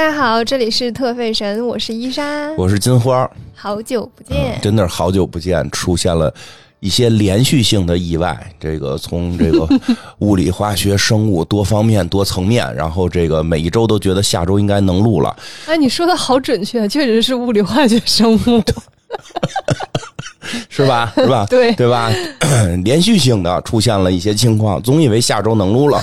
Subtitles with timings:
[0.00, 6.32] 大家好，这里是特费神，我是伊莎，我是金花，好久不见，真的是好久不见，出现了
[6.80, 9.68] 一些连续性的意外，这个从这个
[10.20, 15.36] 物理、化学、生物多方面、多层面，然后这个每一周都觉得下周应该能录了，
[15.66, 18.62] 哎，你说的好准确，确实是物理、化学、生物。
[20.70, 21.12] 是吧？
[21.14, 21.44] 是吧？
[21.50, 22.10] 对对吧？
[22.84, 26.02] 连续性的出现了一些情况，总以为下周能录了，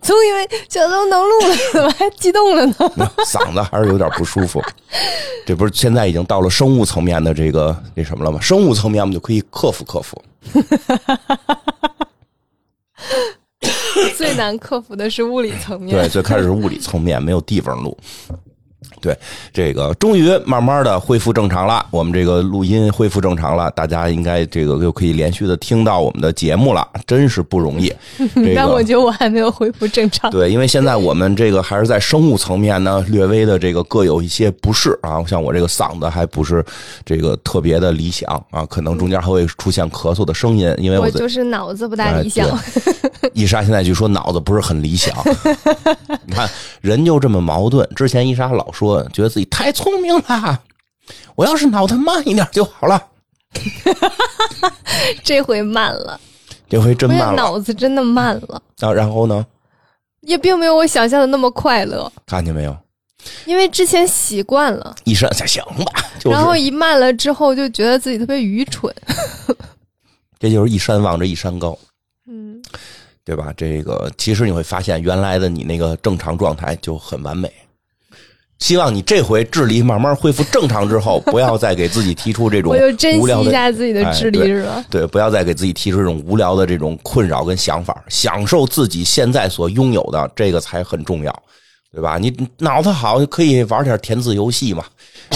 [0.00, 2.74] 总以为这都能录了，怎么还激动了呢？
[3.26, 4.62] 嗓子还是有点不舒服。
[5.46, 8.40] 这不是现在已经到了生物层面的这个那什么了吗？
[8.40, 10.20] 生物层面我们就可以克服克服。
[14.16, 15.96] 最难克服的是物理层面。
[15.96, 17.96] 对，最开始是物理层面，没有地方录。
[19.00, 19.16] 对，
[19.52, 27.92] 这个终于慢慢的恢复正常了，我们这个录音恢复正常了，大家应该这个又可以连续的听到我们的节目了，真是不容易。
[28.54, 30.30] 但我觉得我还没有恢复正常。
[30.30, 36.64] 对，因为现在我们这个还是在生物层面呢，略微的这个各有一些不适啊，像我这个嗓子还不是
[37.04, 42.48] 这个特别的理想啊，可能中间还会出现咳嗽的声音，因为我就是脑子不大理想。
[43.32, 45.14] 伊莎现在就说脑子不是很理想，
[46.26, 46.48] 你看
[46.82, 47.88] 人就这么矛盾。
[47.96, 50.62] 之前伊莎老说觉得自己太聪明了，
[51.34, 53.02] 我要是脑子慢一点就好了。
[55.22, 56.20] 这回慢了，
[56.68, 58.92] 这回真慢了，脑子真的慢了啊！
[58.92, 59.46] 然后呢，
[60.22, 62.10] 也并没有我想象的那么快乐。
[62.26, 62.76] 看见没有？
[63.46, 66.04] 因为之前习惯了，一山下行吧。
[66.24, 68.92] 然后一慢了之后，就觉得自己特别愚蠢。
[70.38, 71.78] 这就是一山望着一山高，
[72.26, 72.62] 嗯。
[73.24, 73.50] 对吧？
[73.56, 77.50] 这个其实你会发现，原来的你那个正常状态就很完美。
[78.60, 84.84] 希望你这回智力慢慢恢复正常之后，不要再给自己提出这种 我就珍惜一下自己的智力是吧？
[84.88, 91.42] 对，不要再给自己提出这种无聊的这种困扰跟想法，享受自己现在所拥有的，这个才很重要，
[91.92, 92.16] 对吧？
[92.16, 94.84] 你脑子好，可以玩点填字游戏嘛，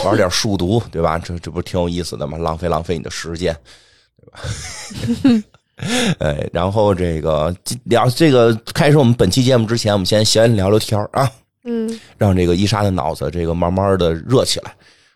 [0.04, 1.18] 玩点数独，对吧？
[1.18, 2.38] 这这不挺有意思的吗？
[2.38, 3.54] 浪费浪费你的时间，
[4.20, 5.44] 对吧？
[6.18, 7.54] 哎，然后这个
[7.84, 11.30] 聊这个开始我们本期节目之前，我们先先聊聊天啊，
[11.64, 14.74] 嗯，让这个伊莎的脑子这个慢慢的热起来，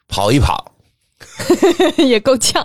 [0.08, 0.72] 跑一跑，
[1.98, 2.64] 也够呛。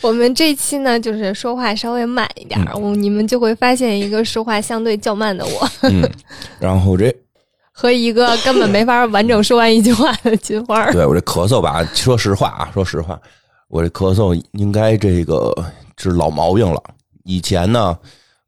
[0.00, 6.02] 我们这期呢，就是说话稍微慢一点，我你们就会发现一个说话相对较慢的我，嗯，
[6.58, 7.14] 然后这
[7.72, 10.90] 和一个根本没法完整说完一句话的金花。
[10.92, 13.20] 对我这咳嗽吧，说实话啊，说实话，
[13.68, 15.52] 我这咳嗽应该这个。
[15.98, 16.82] 是老毛病了。
[17.22, 17.96] 以前呢，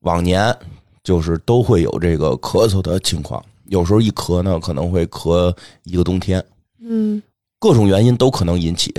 [0.00, 0.52] 往年
[1.04, 5.54] 就是都会有这个咳嗽的情况，有时候一咳呢，可能会咳
[5.84, 6.44] 一个冬天。
[6.86, 7.22] 嗯，
[7.58, 8.94] 各种原因都可能引起。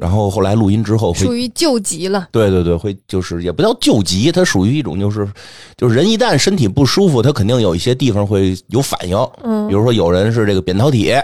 [0.00, 2.26] 然后后来录音之后，属于救急了。
[2.32, 5.28] 对对对，会就是也不叫救急，它属于一种就是
[5.76, 9.16] 就是人一旦身体不舒服，他肯定有一些地方会有反应。
[9.44, 11.14] 嗯，比如说有人是这个扁桃体，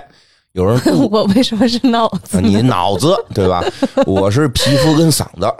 [0.52, 0.80] 有人
[1.10, 2.40] 我为什么是脑子？
[2.40, 3.64] 你脑子对吧？
[4.06, 5.52] 我是皮肤跟嗓子。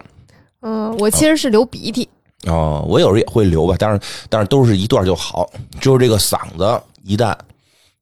[0.61, 2.09] 嗯，我其实是流鼻涕
[2.47, 7.37] 哦，我有时候也会流吧，但是但是都是一段就好，就是这个嗓子一旦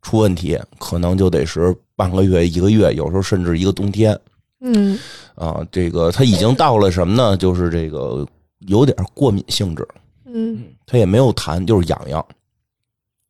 [0.03, 4.19] 出问题，可能就得是半个月、一个月，有时候甚至一个冬天。
[4.61, 4.99] 嗯，
[5.35, 7.37] 啊，这个他已经到了什么呢？
[7.37, 8.27] 就是这个
[8.61, 9.87] 有点过敏性质。
[10.27, 12.25] 嗯，他也没有痰，就是痒痒，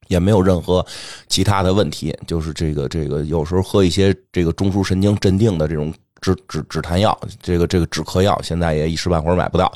[0.08, 0.84] 也没有任何
[1.28, 5.92] 其他的问题，就是这个这个有时候喝一些这个中枢神经镇定的这种。
[6.22, 9.72] 止止止痰药，这个这个止咳药，现在也一时半会儿买不到。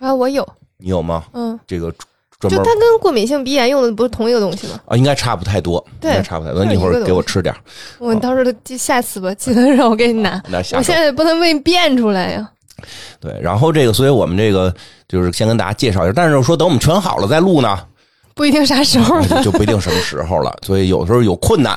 [0.00, 0.44] 啊，我有，
[0.76, 1.26] 你有吗？
[1.34, 1.94] 嗯，这个
[2.38, 4.78] 专门就它跟过敏性鼻炎用的不是同一个东西吗？
[4.86, 6.64] 啊，应该差不太多，对，差不太多。
[6.64, 7.54] 你一会儿给我吃点
[7.98, 10.40] 我到时候就下次吧，记得让我给你拿。
[10.48, 12.48] 那我现在不能为你变出来呀。
[13.18, 14.72] 对，然后这个，所以我们这个
[15.08, 17.76] 就是先跟大家介绍一下，但是说等我们全好了再录呢，
[18.34, 20.56] 不一定啥时候，就不一定什么时候了。
[20.64, 21.76] 所以有时候有困难，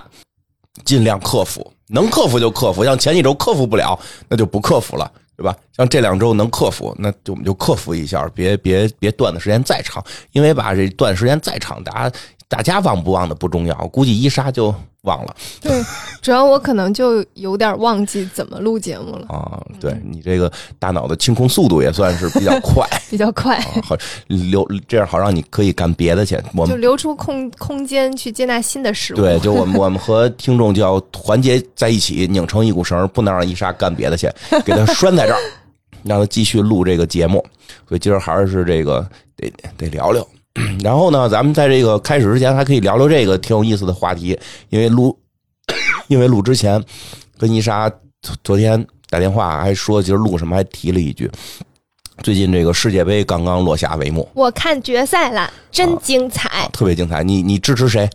[0.86, 1.74] 尽量克服。
[1.94, 4.00] 能克服就克服，像前几周克服不了，
[4.30, 5.12] 那就不克服了，
[5.42, 5.58] 对吧？
[5.76, 10.04] 像这两周能克服，那就我们就克服一下，别别别断的时间再长，
[10.34, 12.18] 因为吧，这断时间再长，大家
[12.52, 14.76] 大家忘不忘的不重要，估计伊莎就。
[15.04, 15.84] 忘了，对，
[16.22, 19.60] 主要我可能就有点忘记怎么录节目了啊。
[19.80, 26.40] 对你这个大脑的清空速度也算是比较快， 比较快，好留这样好让你可以干别的去。
[26.54, 29.18] 我们就留出空空间去接纳新的事物。
[29.18, 34.30] 对，就我们我们和听众就要团结在一起，拧成一股绳，不能让伊莎干别的去，
[34.64, 35.40] 给他拴在这儿，
[36.04, 37.44] 让他继续录这个节目。
[37.90, 39.04] 所以今儿还是这个
[39.36, 40.24] 得得聊聊。
[40.84, 44.38] 然后呢，咱们在这个开始之前，还可以聊聊这个挺有意思的话题。
[44.70, 45.18] 因为录，
[46.08, 46.84] 因为录之前，
[47.38, 47.92] 跟伊莎
[48.44, 51.32] 昨天打电话还说，今儿录什么，还提了一句，
[52.22, 57.24] 最近这个世界杯刚刚落下帷幕，我看决赛了，真精彩，特别精彩。
[57.24, 58.10] 你你支持谁？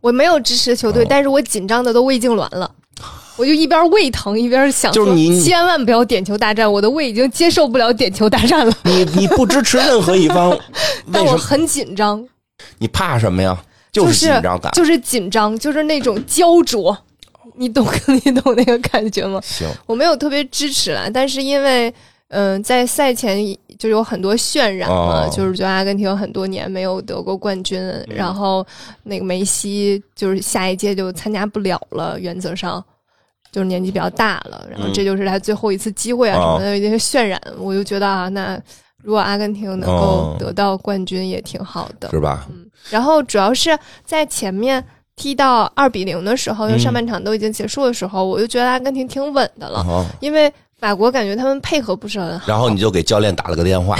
[0.00, 2.70] 我没有支持球队，哦但是我紧张的都胃痉挛了。
[3.36, 8.72] 我就一边胃疼一边想说，就是你千万不要点球大战，我的胃已经接受不了点球大战了。
[8.84, 10.58] 你你不支持任何一方，
[11.12, 11.24] 但？
[11.24, 12.22] 我很紧张，
[12.78, 13.58] 你怕什么呀？
[13.90, 14.70] 就是紧张感。
[14.72, 16.96] 就是紧张，就是那种焦灼，
[17.56, 17.86] 你懂
[18.24, 19.40] 你懂那个感觉吗？
[19.42, 21.88] 行，我没有特别支持啦，但是因为
[22.28, 23.38] 嗯、呃在赛前
[23.80, 25.30] 就有很多渲染嘛，哦。
[25.34, 28.06] 就是觉得阿根廷很多年没有得过冠军，嗯。
[28.14, 28.64] 然后
[29.02, 32.84] 那个梅西就是下一届就参加不了了，原则上。
[33.52, 38.56] 就是年纪比较大了，然后嗯这就是他最后一次机会啊什么的，有一些渲染，我就觉得啊，那
[39.02, 42.08] 如果阿根廷能哦够得到冠军也挺好的。
[42.10, 42.46] 是吧？
[42.90, 44.84] 然后主要是在前面
[45.16, 46.78] 踢到二比零的时候，就嗯。
[46.78, 52.46] 上半场都已经结束的时候，我就觉得阿根廷挺稳的了，哦，因为法国感觉他们配合不是很好。
[52.48, 53.98] 然后你就给教练打了个电话，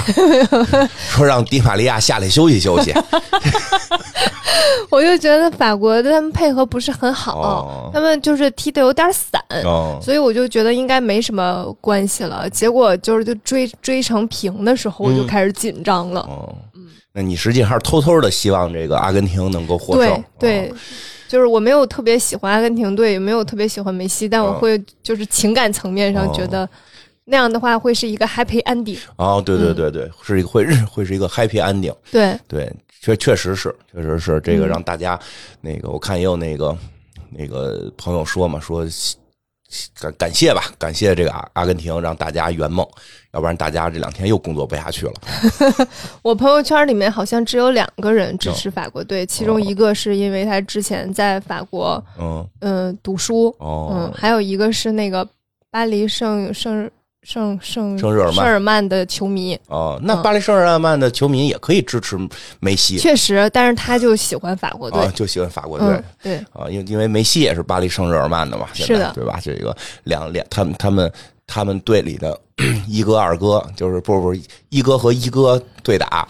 [1.09, 2.93] 说让迪玛利亚下来休息休息。
[4.89, 9.41] 我就觉得法国他们配合不是很好，哦他们就是踢的有点散。
[9.63, 16.21] 哦，所以我就觉得应该没什么关系了，结果就是就追追成平的时候，我就嗯开始紧张了。
[16.21, 16.53] 哦，
[17.13, 20.23] 那你实际上是偷偷的希望这个阿根廷能够获对胜。
[20.39, 20.75] 对哦，
[21.31, 26.67] 就是我没有特别喜欢阿根廷队，也没有特别喜欢梅西，但我哦会就是情感层面上觉得
[27.23, 28.99] 那样的话会是一个 happy ending。
[29.15, 29.73] 哦，对嗯。
[29.73, 31.95] 对对对，是一个会 会是一个 happy ending。
[32.11, 32.69] 对，对，
[32.99, 34.67] 确确实是，确实是这个嗯。
[34.67, 35.17] 让大家、
[35.61, 36.77] 那个，我看也有那个
[37.29, 38.85] 那个朋友说嘛，说
[40.01, 42.85] 感感谢吧，感谢这个阿阿根廷让大家圆梦，
[43.33, 45.13] 要不然大家这两天又工作不下去了。
[46.21, 55.27] 我朋友圈里面好像只有两个人支哦持法国队，其中一个是因为他之前在法国嗯，嗯、读书，哦，嗯，还有一个是那个
[55.69, 56.89] 巴黎圣圣
[57.23, 62.17] 圣圣圣日耳曼圣日耳曼的球迷，哦，那嗯巴黎圣日耳曼的球迷也可以支持
[62.59, 64.99] 梅西确实，但是他就喜欢法国队。
[64.99, 65.87] 啊，就喜欢法国队。
[65.87, 69.39] 嗯，对，啊，因为因为梅西也是巴黎圣日耳曼的嘛，现在是的对吧？
[69.41, 71.11] 这个两两他们他们
[71.53, 72.39] 他们队里的
[72.87, 74.33] 一哥二哥，就是不不
[74.69, 76.25] 一哥和一哥对打，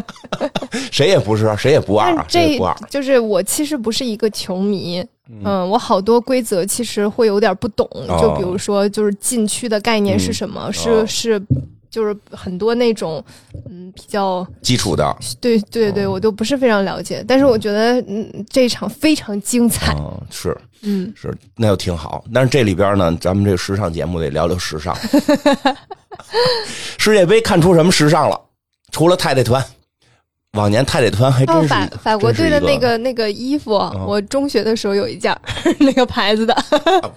[0.92, 2.76] 谁也不是，谁也不二这谁也不二。
[2.90, 5.02] 就是我其实不是一个球迷，
[5.42, 11.42] 嗯，我好多规则其实会有点不懂，哦就比如说就是禁区的概念是什么，哦是是。
[11.92, 13.22] 就是很多那种，
[13.68, 22.24] 嗯，比较基础的，对对对，我都不是非常了解，但是我觉得，嗯，这一场非常精彩，嗯，是嗯，是，那就挺好。
[22.32, 24.96] 但是这里边呢，咱们这个时尚节目得聊聊时尚。
[26.96, 28.40] 世界杯看出什么时尚了？
[28.90, 29.62] 除了太太团，
[30.58, 34.04] 往年太太团还真是法法国队的那个那个衣服，嗯。
[34.06, 35.34] 我中学的时候有一件
[35.80, 36.54] 那个牌子的，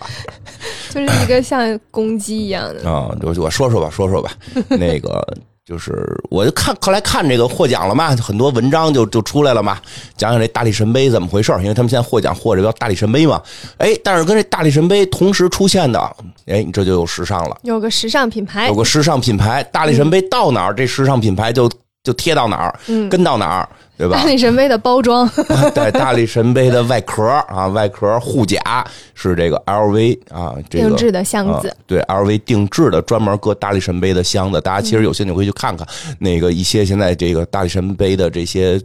[0.89, 2.89] 就是一个像公鸡一样的。
[2.89, 4.31] 啊，我我说说吧，说说吧，
[4.79, 5.21] 那个
[5.65, 5.91] 就是
[6.29, 9.77] 我就看后来看这个获奖了嘛，很多文章就就出来了嘛，
[10.15, 13.41] 讲讲这大力神杯怎么回事因为他们现在获奖获这个大力神杯嘛，
[13.79, 15.99] 哎，但是跟这大力神杯同时出现的，
[16.45, 18.69] 哎，你这就有时尚了，有个时尚品牌。
[18.69, 21.69] 有，个时尚品牌，大力神杯到哪儿，这时尚品牌就
[22.05, 24.15] 就贴到哪儿，嗯，跟到哪儿，对吧？
[24.21, 24.25] 大？
[24.25, 25.27] 力神杯的包装，
[25.73, 28.85] 对，大力神杯的外壳啊， 外壳护甲
[29.15, 31.67] 是这个 LV 啊，这个定制的箱子。
[31.67, 35.85] 啊，对，LV 定制的专门搁大力神杯的箱子，大家其实有兴趣可以去看看、
[36.19, 38.79] 那个一些现在这个大力神杯的这些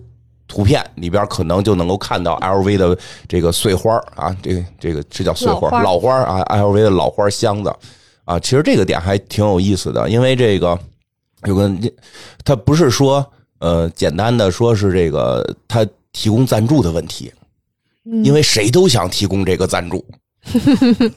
[0.48, 2.96] 图片里边，可能就能够看到 LV 的
[3.28, 7.70] 这个碎花啊，这个这个这叫碎花老花老花啊，LV 的老花箱子。
[8.26, 10.78] 啊，其实这个点还挺有意思的，因为这个
[11.44, 11.70] 有个
[12.44, 13.24] 他不是说
[13.58, 17.32] 呃简单的说是这个他提供赞助的问题，
[18.04, 20.04] 嗯因为谁都想提供这个赞助。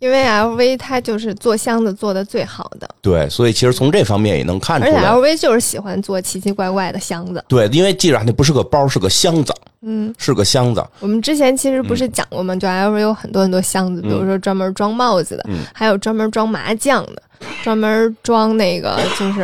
[0.00, 5.12] 因为 LV 它就是做箱子做的最好的，对，所以其实从这方面也能看出来而且来。
[5.12, 7.44] LV 就是喜欢做奇奇怪怪的箱子。
[7.48, 9.52] 对，因为记着啊，那不是个包，是个箱子，
[9.82, 10.80] 嗯，是个箱子。
[11.00, 12.54] 我们之前其实不是讲过吗？
[12.54, 17.22] 就 LV 有很多很多箱子，比如说专门装帽子的，嗯还有专门装麻将的，
[17.62, 19.42] 专门装那个就是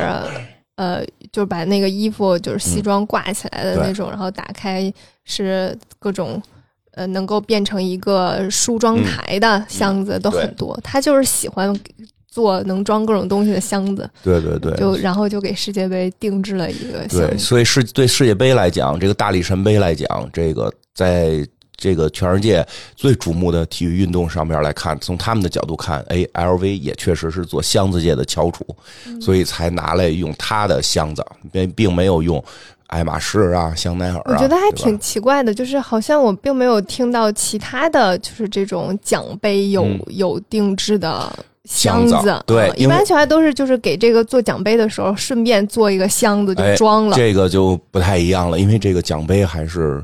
[0.76, 4.92] 呃，就是把那个衣服就是西装挂起来的那种，然后打开
[5.24, 6.42] 是各种。
[6.96, 11.76] 呃，能够变成一个梳妆台的箱子都很多，他就是喜欢
[12.28, 21.44] 做能装各种东西的箱子，对对对，就然后就给世界杯定制了一个箱对，所以世对世界杯来讲，这个大力神杯来讲，这个在
[21.84, 28.64] 这个全世界最瞩目的体育运动上面来看，从他们的角度看，哎，LV 也确实是做箱子界的翘楚，
[29.06, 31.22] 嗯所以才拿来用他的箱子，
[31.52, 32.42] 并并没有用
[32.86, 34.22] 爱马仕啊、香奈儿啊。
[34.28, 41.30] 我觉得还挺奇怪的，就是好像我并没有听到其他的就是这种奖杯有、嗯有定制的
[41.64, 47.14] 箱箱子对啊一般球还都是就是给这个做奖杯的时候顺便做一个箱子就哎装了。
[47.14, 50.02] 这个就不太一样了，因为这个奖杯还是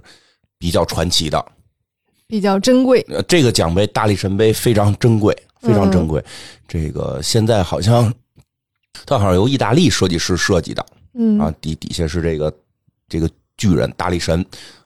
[0.58, 1.42] 比较传奇的，
[2.30, 3.04] 比较珍贵。
[3.08, 6.24] 呃，这个奖杯大力神杯非常珍贵，非常珍贵。
[6.66, 8.12] 这个现在好像
[9.04, 12.50] 它好像由意大利设计师设计的，嗯啊，底底下是这个
[13.08, 14.40] 这个巨人大力神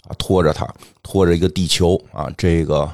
[0.09, 0.67] 啊，拖着他
[1.03, 2.91] 拖着一个地球啊，这个。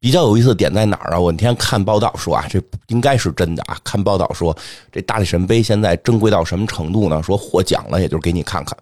[0.00, 1.18] 比较有意思的点在哪儿啊？
[1.18, 3.76] 我那天看报道说啊，这应该是真的啊。
[3.82, 4.56] 看报道说，
[4.92, 7.20] 这大力神杯现在珍贵到什么程度呢？
[7.20, 8.78] 说获奖了，也就是给你看看。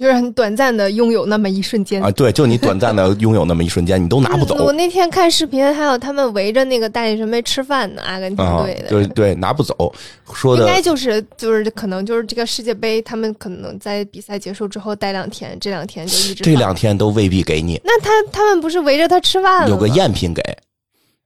[0.00, 4.54] 就是很短暂的拥有那么一瞬间啊，对，就你短暂的拥有那么一瞬间，你都拿不走。
[4.64, 9.94] 我那天看视频，还有他们围着那个大力神杯吃饭呢，阿根廷队的，对对，拿不走。
[10.32, 17.78] 说的应该就是就是可能就是这个世界杯，他们可能在比赛结束之后待两天，这两天就一直这两天都未必给你。
[17.84, 20.40] 那他他们不是围着他吃饭有个赝品给？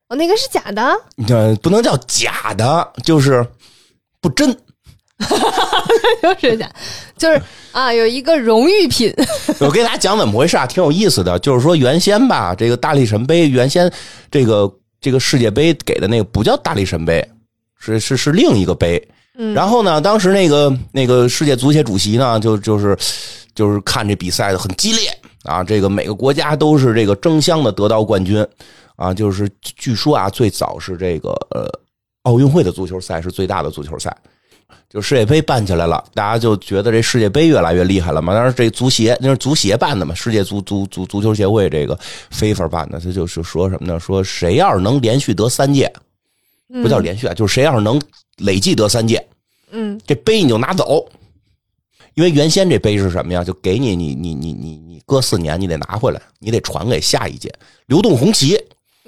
[0.08, 0.82] 哦，那个是假的？
[1.28, 3.46] 呃，不能叫假的，就是
[4.20, 4.56] 不真。
[6.40, 6.68] 就是假，
[7.16, 7.40] 就是
[7.72, 9.14] 啊，有一个荣誉品。
[9.60, 11.38] 我给大家讲怎么回事啊，挺有意思的。
[11.38, 13.90] 就是说原先吧，这个大力神杯原先
[14.30, 17.26] 这个这个世界杯给的那个不叫大力神杯，
[17.78, 19.00] 是是是另一个杯。
[19.38, 19.54] 嗯。
[19.54, 22.98] 然后呢，当时那个那个世界足协主席呢，就就是
[23.54, 28.44] 就是看这比赛的很激烈啊，这个每个国家都是这个争相的得到冠军
[28.96, 31.70] 啊，就是据说啊，最早是这个呃
[32.24, 34.14] 奥运会的足球赛是最大的足球赛。
[34.88, 38.32] 就世界杯办起来了，大家就觉得这世界杯越来越厉害了嘛。
[38.32, 41.98] 当然，这足协那是足协办的嘛，世界足足足足球协会这个
[42.30, 43.98] FIFA 办的，他就是说什么呢？
[43.98, 45.92] 说谁要是能连续得三届，
[46.82, 48.00] 不叫连续啊，就是谁要是能
[48.38, 49.26] 累计得三届，
[49.72, 51.08] 嗯，这杯你就拿走。
[52.14, 53.42] 因为原先这杯是什么呀？
[53.42, 57.52] 就给你，你你你你你搁四年你得拿回来，你得传给下一届
[57.86, 58.56] 流动红旗。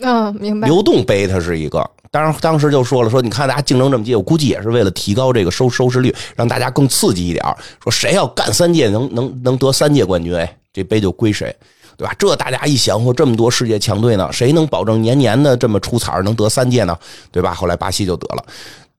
[0.02, 0.66] 嗯，明白。
[0.66, 1.88] 流动杯它是一个。
[2.16, 7.44] 当然，当时就说了，说你看大家竞争这么激烈，我估计也是为了提高这个收收视率，让大家更刺激一点。
[7.82, 11.54] 说谁要干三届，能能能得三届冠军，哎，这杯就归谁，
[11.94, 12.14] 对吧？
[12.18, 16.98] 这大家一想，或这么多世界强队呢，谁能保证年年的这么出彩能得三届呢？
[17.30, 17.52] 对吧？
[17.52, 18.42] 后来巴西就得了，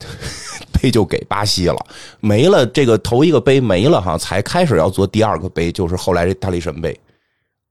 [0.79, 1.85] 杯就给巴西了，
[2.19, 6.95] 没了这个头一个杯没了哈，才开始要做第二个杯，就是后来这大力神杯，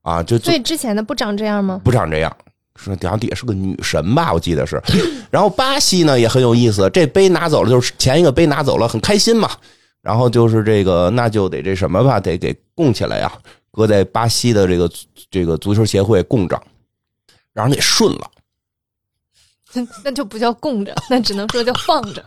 [0.02, 1.80] 啊，就所以之前的不长这样吗？
[1.84, 2.36] 不长这样。
[2.76, 4.82] 是底下底下是个女神吧，我记得是。
[5.30, 9.50] 然后巴西呢也很有意思，这杯拿走了，就是前一个杯拿走了，很开心嘛。
[10.02, 13.32] 然后就是这个，那就得这什么吧，得给供起来呀，
[13.72, 14.88] 搁在巴西的这个
[15.30, 16.62] 这个足球协会供着，
[17.52, 18.30] 让人给顺了。
[20.04, 22.24] 那就不叫供着，那只能说叫放着。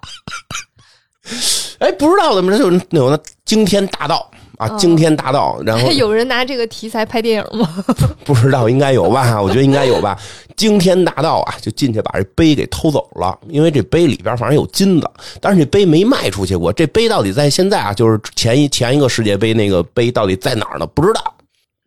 [1.78, 4.30] 哎，不知道怎么着，就有那惊天大盗。
[4.60, 5.58] 啊，惊天大盗！
[5.66, 7.86] 然后 有人拿这个题材拍电影吗？
[8.26, 9.40] 不知道，应该有吧？
[9.42, 10.20] 我觉得应该有吧。
[10.58, 16.74] 惊天大盗啊，就进去把这杯给偷走了，因为这杯里边反正有金子，但是这杯没卖出去过。
[16.74, 17.94] 这杯到底在现在啊？
[17.94, 20.86] 就是前一前一个世界杯那个杯到底在哪儿呢？
[20.88, 21.34] 不知道，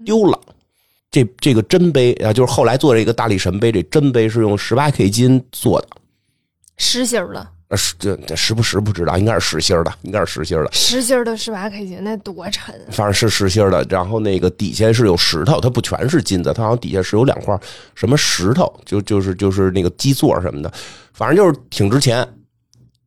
[0.06, 0.40] 丢了。
[1.10, 5.88] 这这个真杯啊，就是后来做这个大力神杯，这真杯是用十八 K 金做的，
[6.78, 7.46] 实心的。
[7.76, 10.68] 是这这实不实不知道，应该是实心的，应该是实心的。
[10.72, 13.84] 实心的十八 K 金那多沉，反正是实心的。
[13.88, 17.58] 然后那个底下是有石头，它不全是金子，它好像底下是有两块
[17.94, 20.72] 什么石头，就就是就是那个基座什么的，
[21.12, 22.26] 反正就是挺值钱。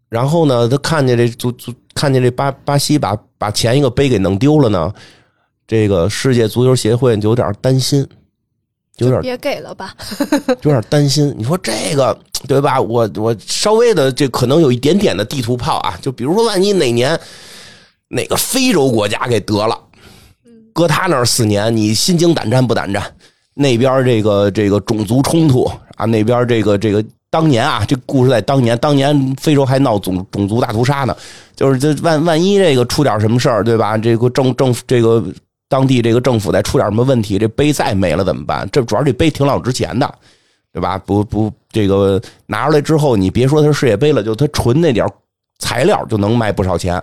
[0.10, 4.94] 然后呢，他看见这足足看见这巴巴西把把前一个杯给弄丢了呢，
[5.68, 8.08] 这个世界足球协会就有点担心。
[8.98, 9.94] 有点别给了吧，
[10.64, 11.34] 有点担心。
[11.38, 12.80] 你说这个对吧？
[12.80, 17.20] 我我稍微的这可能有一点点的地图炮啊，就比如说万一哪年
[18.08, 19.78] 哪个非洲国家给得了，
[20.74, 23.04] 搁他那儿四年，你心惊胆战不胆战？
[23.54, 25.66] 那边这个这个种族冲突
[25.98, 31.14] 啊，那边这个这个当年啊，这故事在当年，当年非洲还闹种种族大屠杀呢，
[31.54, 33.98] 就是这万万一这个出点什么事儿，对吧？
[33.98, 35.22] 这个政政府这个。
[35.76, 38.66] 当地这个政府再出点什么问题，这碑再没了怎么办？
[38.72, 40.10] 这主要这碑挺老值钱的，
[40.72, 40.98] 对吧？
[41.00, 45.06] 不不，这个拿出来之后，你别说它是世界杯了，就它纯那点
[45.60, 46.94] 材料就能卖不少钱。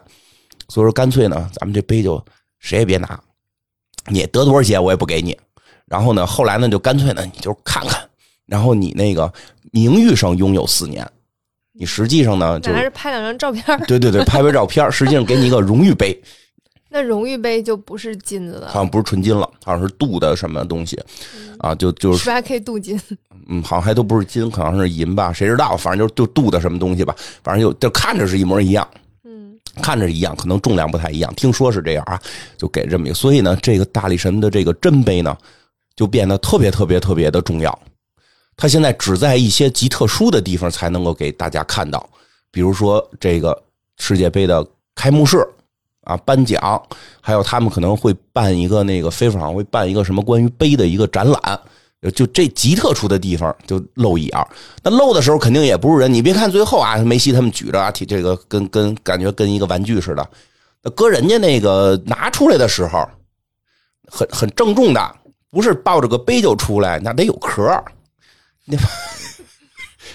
[0.71, 2.25] 所以说，干脆呢，咱们这碑就
[2.61, 3.21] 谁也别拿，
[4.07, 5.39] 你得多少钱我也不给你。
[5.85, 8.01] 然后呢，后来呢，就干脆呢，你就看看，
[8.47, 9.31] 然后你那个
[9.71, 11.07] 名誉上拥有四年，
[11.79, 13.63] 你实际上呢，就还是拍两张照片。
[13.87, 16.19] 对对对，拍拍照片，实际上给你一个荣誉杯。
[16.95, 21.01] 那荣誉杯就不是金子了，好像不是纯金了，好像是镀的什么东西，
[21.59, 23.01] 啊，就就是十八 K 镀金，
[23.49, 25.75] 嗯，好像还都不是金，可能是银吧，谁知道？
[25.75, 28.87] 反正就就镀的什么东西吧，反正就就看着是一模一样，
[29.25, 32.21] 嗯，看着一样，可能重量不太一样，听说是这样啊，
[32.59, 35.35] 就给这么一个，所以呢，这个大力神的这个真杯呢，
[35.97, 37.77] 就变得特别特别特别的重要，
[38.55, 42.07] 它现在只在一些极特殊的地方才能够给大家看到，
[42.51, 43.59] 比如说这个
[43.97, 44.63] 世界杯的
[44.95, 45.43] 开幕式。
[46.05, 46.83] 啊颁奖，
[47.21, 51.61] 还有他们可能会办一个那个飞好像会办一个什么关于杯的一个展览。
[52.17, 54.49] 就这极特殊的地方就露一眼
[54.83, 56.13] 那露的时候肯定也不是人。
[56.13, 60.29] 你别看最后啊，梅西他们举着啊，这个跟跟感觉跟一个玩具似的。
[60.83, 63.09] 那搁人家那个拿出来的时候，
[64.09, 65.15] 很很郑重的，
[65.53, 67.63] 不是抱着个杯就出来，那得有壳
[68.65, 68.77] 那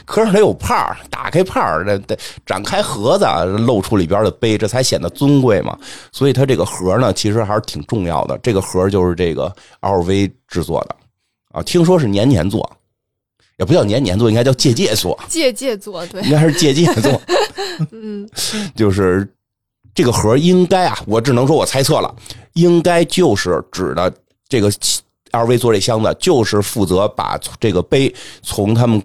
[0.07, 0.73] 壳上得有泡
[1.11, 5.77] 打开泡得得展开盒子，露出里边的杯，这才显得尊贵嘛。
[6.11, 8.37] 所以它这个盒呢，其实还是挺重要的。
[8.39, 10.95] 这个盒就是这个 LV 制作的。
[11.51, 12.69] 啊，听说是年年做，
[13.57, 15.19] 也不叫年年做，应该叫届届做。
[15.27, 17.21] 届届做，对，应该是届届做。
[17.91, 18.27] 嗯，
[18.75, 19.27] 就是
[19.93, 22.15] 这个盒应该啊，我只能说我猜测了，
[22.53, 24.13] 应该就是指的
[24.47, 24.71] 这个
[25.31, 29.01] LV 做这箱子，就是负责把这个杯从他们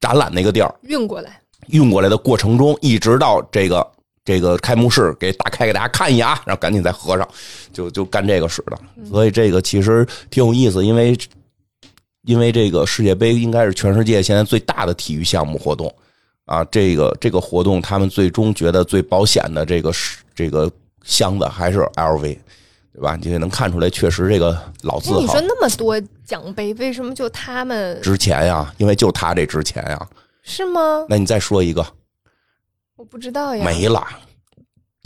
[0.00, 3.86] 展览那个地儿运过来，运过来的过程中，一直到这个
[4.24, 7.28] 这个开幕式给打开给大家看一眼，然后赶紧再合上，
[7.72, 8.78] 就就干这个使的。
[9.08, 11.16] 所以这个其实挺有意思，因为。
[12.28, 15.94] 因为这个世界杯应该是全世界现在最大的体育项目活动，
[16.44, 20.68] 啊，这个这个活动他们最终觉得最保险的这个是这个
[21.04, 22.36] 箱子还是 LV，
[22.96, 23.14] 对吧？
[23.20, 25.20] 你也能看出来，确实这个老字号。
[25.20, 28.72] 你说那么多奖杯，为什么就他们值钱呀？
[28.78, 30.08] 因为就他这值钱呀？
[30.42, 31.04] 是吗？
[31.06, 31.86] 那你再说一个，
[32.96, 33.62] 我不知道呀。
[33.62, 34.02] 没了，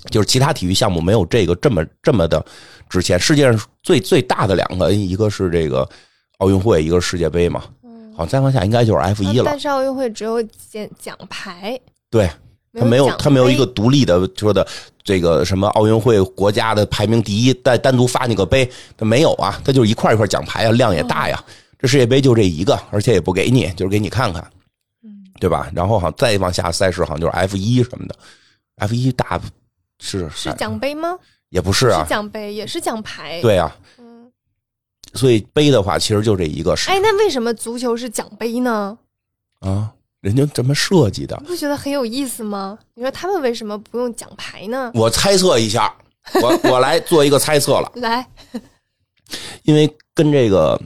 [0.09, 2.45] 就是其他体育项目没有这个这么这么的
[2.89, 3.19] 值钱。
[3.19, 5.89] 世界上最最大的两个，一个是这个。
[6.39, 7.63] 奥运会一个是世界杯嘛，
[8.17, 9.45] 好，再往下应该就是 F 一了。
[9.45, 11.79] 但是奥运会只有奖奖牌，
[12.09, 12.31] 对，
[12.73, 14.67] 他没有他没有一个独立的说的
[15.03, 21.43] 这个什么奥运会国家的排名第一，再单独发那个杯，他没有啊，他就是一块一块奖牌啊，量也大呀。
[21.79, 24.51] 这世界杯就这一个，而且也不给你，就是给你看看，
[25.41, 25.71] 对吧？
[25.75, 28.15] 然后好像再往下赛事好像就是 F 一什么的
[28.77, 29.41] ，F 一大
[29.99, 31.19] 是是奖杯吗？
[31.49, 33.75] 也不是啊，奖杯也是奖牌，对啊。
[35.15, 36.73] 所以杯的话，其实就这一个。
[36.87, 38.97] 哎，那为什么足球是奖杯呢？
[39.59, 42.79] 啊，人家这么设计的，你不觉得很有意思吗？
[42.95, 44.91] 你说他们为什么不用奖牌呢？
[44.95, 45.95] 我猜测一下，
[46.43, 47.91] 我我来做一个猜测了。
[47.97, 48.27] 来，
[49.63, 50.81] 因为跟这个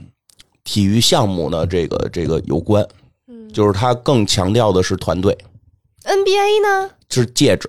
[0.63, 2.87] 体育项目呢，这个这个有关，
[3.27, 5.37] 嗯，就是他更强调的是团队。
[6.03, 6.91] NBA 呢？
[7.09, 7.67] 是戒指。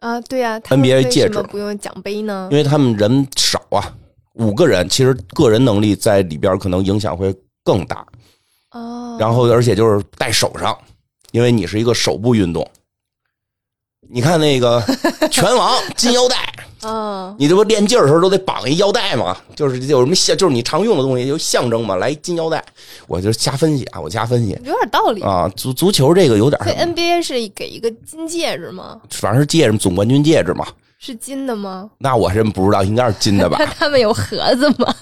[0.00, 2.48] 啊，对呀，NBA 戒指不用奖杯呢？
[2.50, 3.94] 因为他们人少啊。
[4.34, 8.04] 五个人其实个人能力在里边可能影响会更大，
[8.74, 10.76] 哦，然后而且就是戴手上，
[11.32, 12.68] 因为你是一个手部运动。
[14.10, 14.82] 你看那个
[15.32, 16.36] 拳王金腰带，
[16.82, 19.34] 嗯，你这不练劲儿的时候都得绑一腰带吗？
[19.56, 22.62] 就是有什么象，就是你常用的东西就象征嘛，来金腰带。
[23.06, 25.50] 我就瞎分析啊，我瞎分析，有点道理啊。
[25.56, 29.00] 足足球这个有点，对 NBA 是给一个金戒指吗？
[29.08, 30.66] 反正是戒指，总冠军戒指嘛。
[31.04, 31.90] 是金的吗？
[31.98, 33.58] 那我真不知道，应该是金的吧？
[33.78, 34.94] 他们有盒子吗？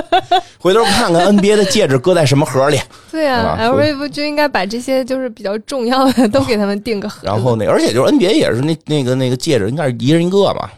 [0.58, 2.80] 回头看看 NBA 的戒指搁在什么盒里。
[3.12, 7.18] 对啊，LV 不就应该把这些就是比较重要的都给他们定个盒？
[7.24, 10.70] 然后那而且就是 NBA 也是那那个那个戒指应该是一人一个嘛。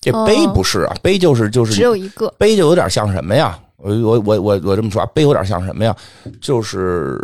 [0.00, 3.56] 这杯不是啊，杯就是就是只有一个杯就有点像什么呀？
[3.76, 5.94] 我我我我我这么说啊，杯有点像什么呀？
[6.40, 7.20] 就是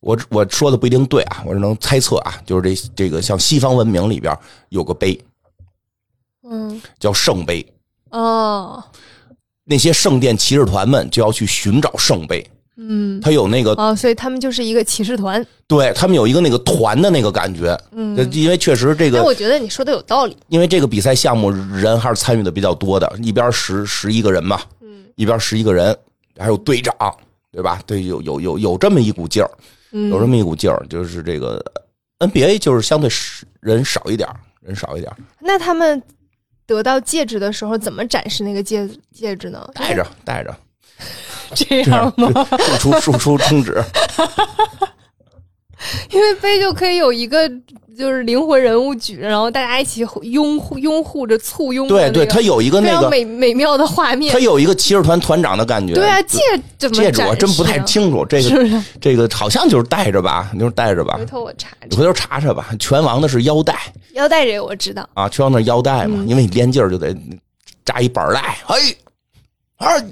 [0.00, 4.36] 我我说的不一定对啊，我是能猜测啊，就是这这个像西方文明里边
[4.70, 5.16] 有个杯。
[6.48, 7.66] 嗯，叫圣杯
[8.10, 8.82] 哦。
[9.64, 12.46] 那些圣殿骑士团们就要去寻找圣杯。
[12.76, 15.44] 嗯，他有那个哦，所以他们就是一个骑士团。
[15.66, 17.74] 对他们有一个那个团的那个感觉。
[17.92, 20.36] 嗯，因为确实这个，我觉得你说的有道理。
[20.48, 25.96] 因为这个比赛项目人还是参与的比较多的，一边十十一个人嘛，嗯，一边十一个人，
[26.36, 26.94] 还有队长，
[27.52, 27.80] 对吧？
[27.86, 29.50] 对，有有有有这么一股劲儿，
[29.92, 31.64] 有这么一股劲儿，就是这个
[32.18, 33.08] NBA 就是相对
[33.60, 34.28] 人少一点，
[34.60, 35.10] 人少一点。
[35.40, 36.02] 那他们。
[36.66, 39.66] 得到戒指的时候，怎么展示那个戒戒指呢？
[39.74, 40.54] 戴着，戴着，
[41.54, 42.30] 这样吗？
[42.78, 43.82] 输 出输出充值，
[46.10, 47.48] 因为杯就可以有一个
[47.96, 51.86] 就是灵魂人物举着，然后大家一起拥护拥护着簇拥。
[51.86, 55.94] 对对，他有一个那个美美妙的画面，他有一个骑士团团长的感觉。
[55.94, 56.40] 对啊，戒
[56.78, 61.16] 怎么戒指我真不太清楚，这个这个好像就是戴着吧，就是戴着吧。
[61.18, 62.68] 回头我查，回头查查吧。
[62.78, 63.78] 拳王的是腰带。
[64.14, 67.16] 腰带这个我知道啊，拳王那腰带嘛，因为你练劲儿就得
[67.84, 68.96] 扎一板带，嘿，
[69.76, 70.02] 二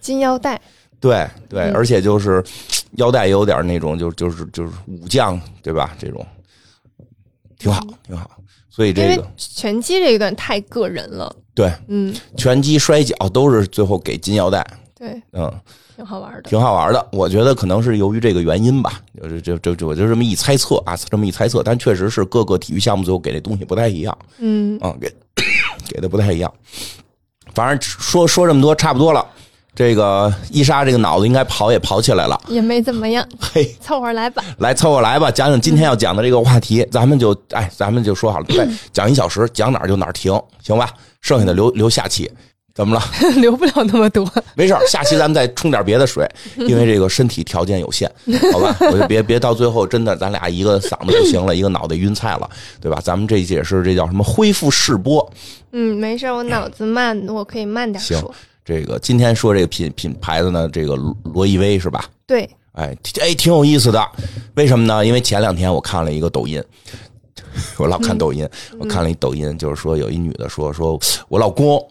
[0.00, 0.60] 金腰带，
[1.00, 2.44] 对对，而且就是
[2.92, 5.96] 腰带也有点那种，就就是就是武将对吧？
[5.98, 6.24] 这种
[7.58, 8.30] 挺好，挺好。
[8.68, 14.64] 所以这个拳击这一段太个人了，对，嗯，拳击、摔跤都是最后给金腰带，
[14.96, 15.52] 对，嗯。
[15.96, 17.08] 挺好玩的，挺好玩的。
[17.12, 21.62] 我觉得可能是由于这个原因吧，就是就就就我就这么一猜测啊，这么一猜测。
[21.62, 24.18] 但确实是各个体育项目最后给这东西不太一样。
[24.38, 25.14] 嗯啊，给
[25.86, 26.50] 给的不太一样。
[27.52, 29.26] 反正说说这么多，差不多了。
[29.80, 33.26] 这个伊莎这个脑子应该跑也跑起来了，也没怎么样。
[33.40, 40.90] 嘿，凑合来吧，来凑合来吧，讲讲今天要讲的这个话题，咱们就哎，咱们就说好了，对讲一小时，讲哪儿就哪儿停，行吧？
[41.22, 42.30] 剩下的留留下期。
[42.74, 43.02] 怎么了？
[43.40, 48.10] 留不了那么多， 没事下期咱们再冲点别的水，因为这个身体条件有限，
[48.52, 48.76] 好吧？
[48.92, 52.48] 我就别别到最后真的咱俩一个嗓子不行了，一个脑袋晕菜了，
[52.82, 53.00] 对吧？
[53.02, 55.26] 咱们这也是这叫什么恢复试播？
[55.72, 58.30] 嗯，没事我脑子慢，我可以慢点说。
[58.64, 62.04] 这个今天说这个品品牌子呢，这个罗意威是吧？
[62.26, 64.06] 对，哎哎，挺有意思的。
[64.54, 65.04] 为什么呢？
[65.04, 66.62] 因为前两天我看了一个抖音，
[67.78, 71.84] 我老看抖音，我看了一抖音，就是说有一女的说说我老公。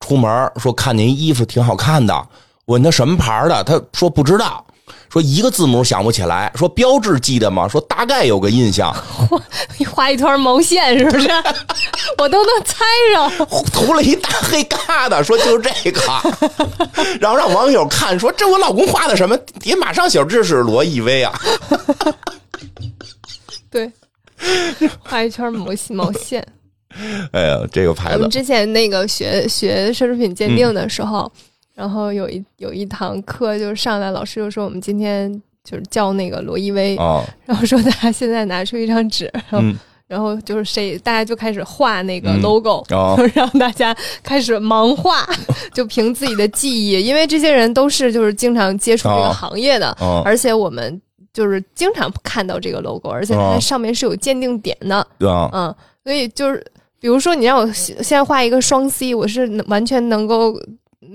[0.00, 2.28] 出门说看您衣服挺好看的，
[2.66, 4.62] 问他什么牌的，他说不知道，
[5.08, 7.68] 说一个字母想不起来，说标志记得吗？
[7.68, 8.94] 说大概有个印象。
[9.78, 11.28] 你 画一团毛线是不是？
[12.18, 13.46] 我都能猜着。
[13.72, 14.76] 涂了一大黑疙
[15.08, 16.00] 瘩，说就是这个，
[17.20, 19.36] 然后让网友看，说这我老公画的什么？
[19.60, 21.32] 底下马上写这是罗意威啊。
[23.70, 23.90] 对，
[25.00, 26.46] 画一圈毛毛线。
[27.32, 28.14] 哎呀，这个牌子！
[28.16, 31.30] 我们之前那个学学奢侈品鉴定的时候，
[31.74, 35.30] 然后有一有一堂课，就上来老师就说我们今天
[35.62, 42.84] 就是教那个罗意威啊， 然后说大家现在拿出一张纸，然后然后就是谁大家就开始画那个 logo，
[43.34, 45.26] 让大家开始盲画，
[45.74, 49.88] 就凭自己的记忆，因为这些人都是就是经常接触这个行业的，
[50.24, 51.00] 而且我们
[51.32, 56.64] 就是经常看到这个 logo，而且它上面是有鉴定点的，对啊，嗯，所以就是。
[57.00, 60.58] 比如说，你让我现在画一个双 C，我是完全能够，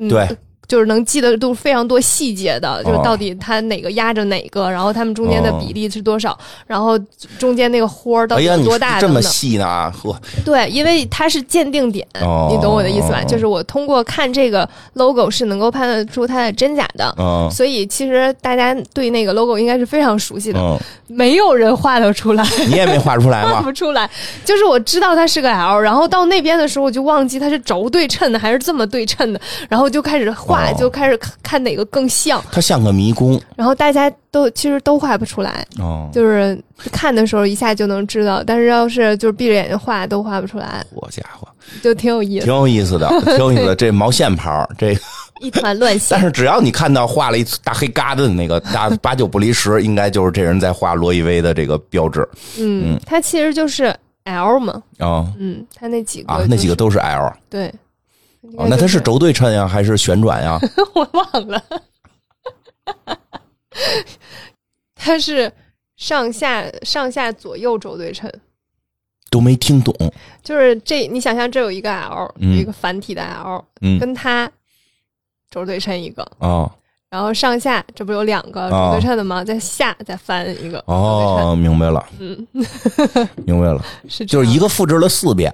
[0.08, 0.38] 对。
[0.70, 6.98] 就是能记得都非常多细节的，就是到底它哪个压着哪个，然后它们中间的比例是多少，然后
[7.40, 9.00] 中间那个豁到底有多大？
[9.02, 9.92] 这么细呢？
[9.92, 13.24] 呵，对，因为它是鉴定点，你懂我的意思吧？
[13.24, 17.16] 就是我通过看这个 logo 是能够判断出它的真假的。
[17.52, 20.80] 所以其实大家对那个 logo 应该是非常熟悉的。
[21.08, 23.54] 没有人画得出来， 你也没画出来吗？
[23.58, 24.08] 画不出来，
[24.46, 30.59] 就是我知道它是个 L，然后到那边的时候我就忘记它是轴对称的还是这么对称的，然后就开始画。
[30.74, 40.84] 就开始看看哪个更像，它像个迷宫，然后大家都其实都画不出来，哦，就是看的时候一下就能知道，但是要是就是闭着眼睛画都画不出来。
[40.92, 41.48] 我家伙，
[41.82, 43.76] 就挺有意思，挺有意思的， 挺有意思的。
[43.76, 45.02] 这毛线牌这个
[45.42, 46.18] 一团乱线。
[46.18, 52.28] 但是只要你看到画了一大黑疙瘩的那个大八九不离十，应该就是这人在画罗意威的这个标志。
[52.58, 53.96] 嗯，它其实就是
[54.26, 54.82] L 嘛。
[55.00, 57.34] 哦，嗯，它那几个啊，那几个都是 L。
[57.50, 57.74] 对。
[58.58, 60.60] 哦，那它是轴对称呀，还是旋转呀？
[60.96, 61.64] 我忘了，
[64.96, 65.52] 它是
[65.98, 68.32] 上下上下左右轴对称，
[69.30, 69.94] 都没听懂。
[70.44, 73.64] 就是这，你想象这有一个 L，一个繁体的 L，
[74.00, 74.50] 跟它
[75.50, 76.70] 轴对称一个啊，
[77.10, 79.44] 然后上下这不有两个轴对称的吗？
[79.44, 82.48] 在下再翻一个哦，明白了，嗯，
[83.46, 85.54] 明白了， 是就是一个复制了四遍。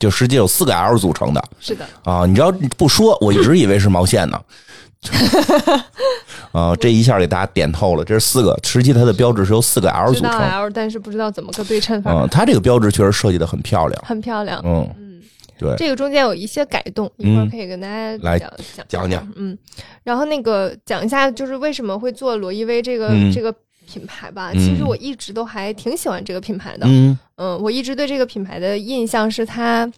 [0.00, 4.40] 就实际有四个 L 组成的，是的啊，你知道不说，我一直以为是毛线呢。
[6.52, 10.32] 啊，这一下给大家点透了，这是四个，实际它的标志是由四个 L 组成。
[10.32, 12.12] L，但是不知道怎么个对称法。
[12.12, 14.60] 嗯，它这个标志确实设计的很漂亮，很漂亮。
[14.64, 15.22] 嗯嗯，
[15.58, 18.50] 对，这个中间有一些改动，一会儿可以跟大家来讲
[18.88, 19.32] 讲讲。
[19.36, 19.56] 嗯，
[20.02, 23.54] 然后那个讲一下，就是为什么会做罗意威这个这个。
[23.92, 26.86] 品牌吧，其实我一直都还挺喜欢这个品牌的。
[26.86, 29.90] 嗯嗯，我一直对这个品牌的印象是它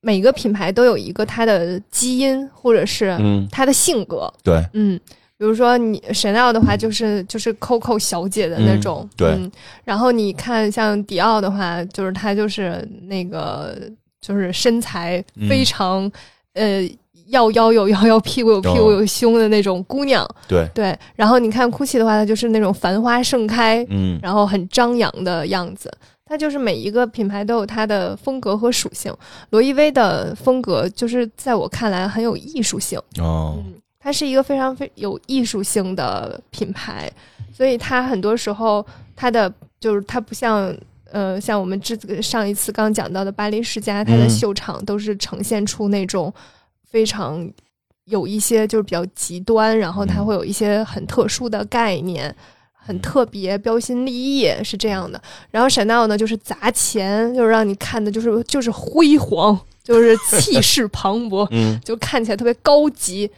[0.00, 3.16] 每个品牌都有一个它的基因，或者是
[3.50, 4.32] 它的性格。
[4.42, 4.98] 对，嗯，
[5.38, 9.08] 比如说你 Chanel 的话，就是就是 Coco 小姐的那种。
[9.16, 9.38] 对，
[9.84, 13.78] 然后你看像迪奥的话，就是它就是那个
[14.20, 16.10] 就是身材非常
[16.54, 16.88] 呃。
[17.26, 20.98] 要腰有腰要，屁股有屁股有胸的那种姑娘，对对。
[21.14, 25.90] 然后你看 GUCCI 的话，它就是那种繁花盛开，嗯，然后很张扬的样子。
[26.26, 29.14] 它就是每一个品牌都有它的风格和属性。
[29.50, 37.10] 罗意威的风格就是在我看来很有艺术性哦，嗯它是一个非常非有艺术性的品牌，
[37.52, 38.84] 所以它很多时候
[39.14, 40.74] 它的就是它不像
[41.10, 46.32] 呃像我们之上一次刚讲到的巴黎世家，它的秀场都是呈现出那种。
[46.94, 47.50] 非常
[48.04, 52.32] 有一些就是比较极端，然后它会有一些很特殊的概念，
[52.72, 55.20] 很特别、标新立异是这样的。
[55.50, 63.28] 然后 Chanel 呢，就是砸钱，就是让你看的就是就是辉煌，就是气 势磅礴，嗯，就看起来特别高级。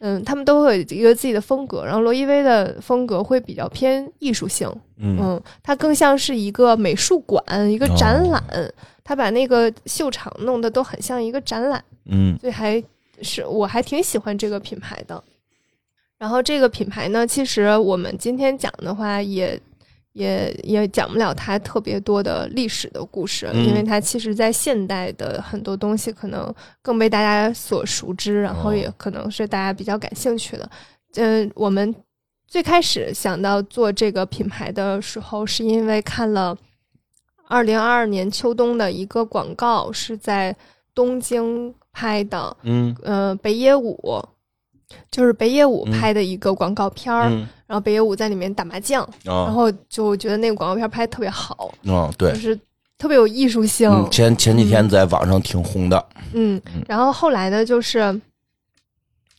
[0.00, 5.16] 嗯，他们都会有一个自己的风格，然后罗意威的风格会比较偏艺术性，嗯。
[5.20, 8.42] 嗯，它更像是一个美术馆、一个展览，
[9.04, 12.36] 他把那个秀场弄得都很像一个展览，嗯。
[12.40, 12.82] 所以还
[13.22, 15.22] 是我还挺喜欢这个品牌的。
[16.18, 19.60] 然后这个品牌呢，其实我们今天讲的话也。
[20.14, 30.70] 也也讲不了它特别多的历史的故事，嗯因为它其实在现代的很多东西可能更被大家所熟知，然后也可能是大家比较感兴趣的。
[31.16, 31.92] 嗯、我们
[32.46, 36.56] 最开始想到做这个品牌的时候，是因为看了
[37.48, 40.54] 二零二二年秋冬的一个广告，是在
[40.94, 42.94] 东京拍的，嗯。
[43.02, 44.22] 呃，北野武，
[45.10, 45.98] 就是北野武嗯。
[45.98, 47.46] 拍的一个广告片儿，嗯。
[47.66, 52.32] 然后北野武在里面打麻将，然啊后就觉得那个广告片拍的特别好，嗯，对。
[52.32, 52.58] 就，是
[52.98, 58.20] 特别有艺术性，嗯，前前几天在网上挺红的，嗯，然后后来呢，就是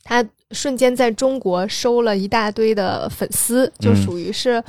[0.08, 4.62] 他瞬间在中国收了一大堆的粉丝，就嗯属于是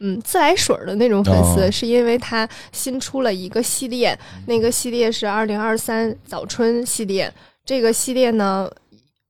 [0.00, 1.70] 嗯自来水儿的那种粉丝，哦。
[1.70, 7.32] 是因为他新出了一个系列，那个系列是二零二三早春系列，
[7.64, 8.68] 这个系列呢，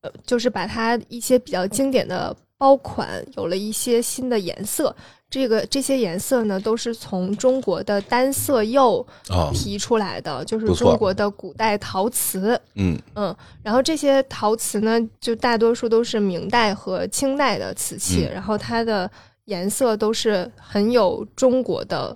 [0.00, 4.94] 呃，就是把它一些比较经典的包款有了一些新的颜色。
[5.30, 12.60] 这个这些颜色呢，都是从中国的单色釉啊，提出来的，就是中国的古代陶瓷。
[12.74, 19.10] 嗯嗯，然后这些陶瓷呢，就大多数都是明代和清代的瓷器，嗯然后它的
[19.44, 22.14] 颜色都是很有中国的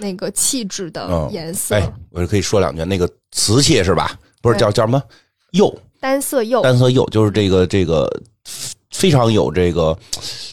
[0.00, 4.18] 那个气质的嗯颜色，哎，我就可以说两句，那个瓷器是吧？
[4.42, 5.00] 不是叫叫什么
[5.52, 6.62] 釉，单色釉。
[6.62, 8.12] 单色釉，就是这个这个
[8.96, 9.96] 非常有这个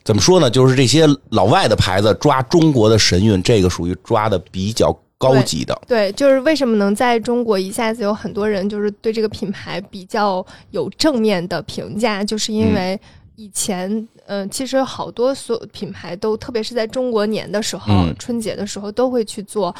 [0.03, 0.49] 怎么说呢？
[0.49, 5.81] 就是这些老外的牌子抓中国的神韵，这个属于抓的比较高级的。
[5.87, 12.99] 对，就是为什么能在中国一下子有很多人就是对这个品牌比较有正面的评价，就是因为
[13.37, 19.73] 以前，嗯、其实好多所有品牌都，特别是在中国年的时候，嗯春节的时候都会去做。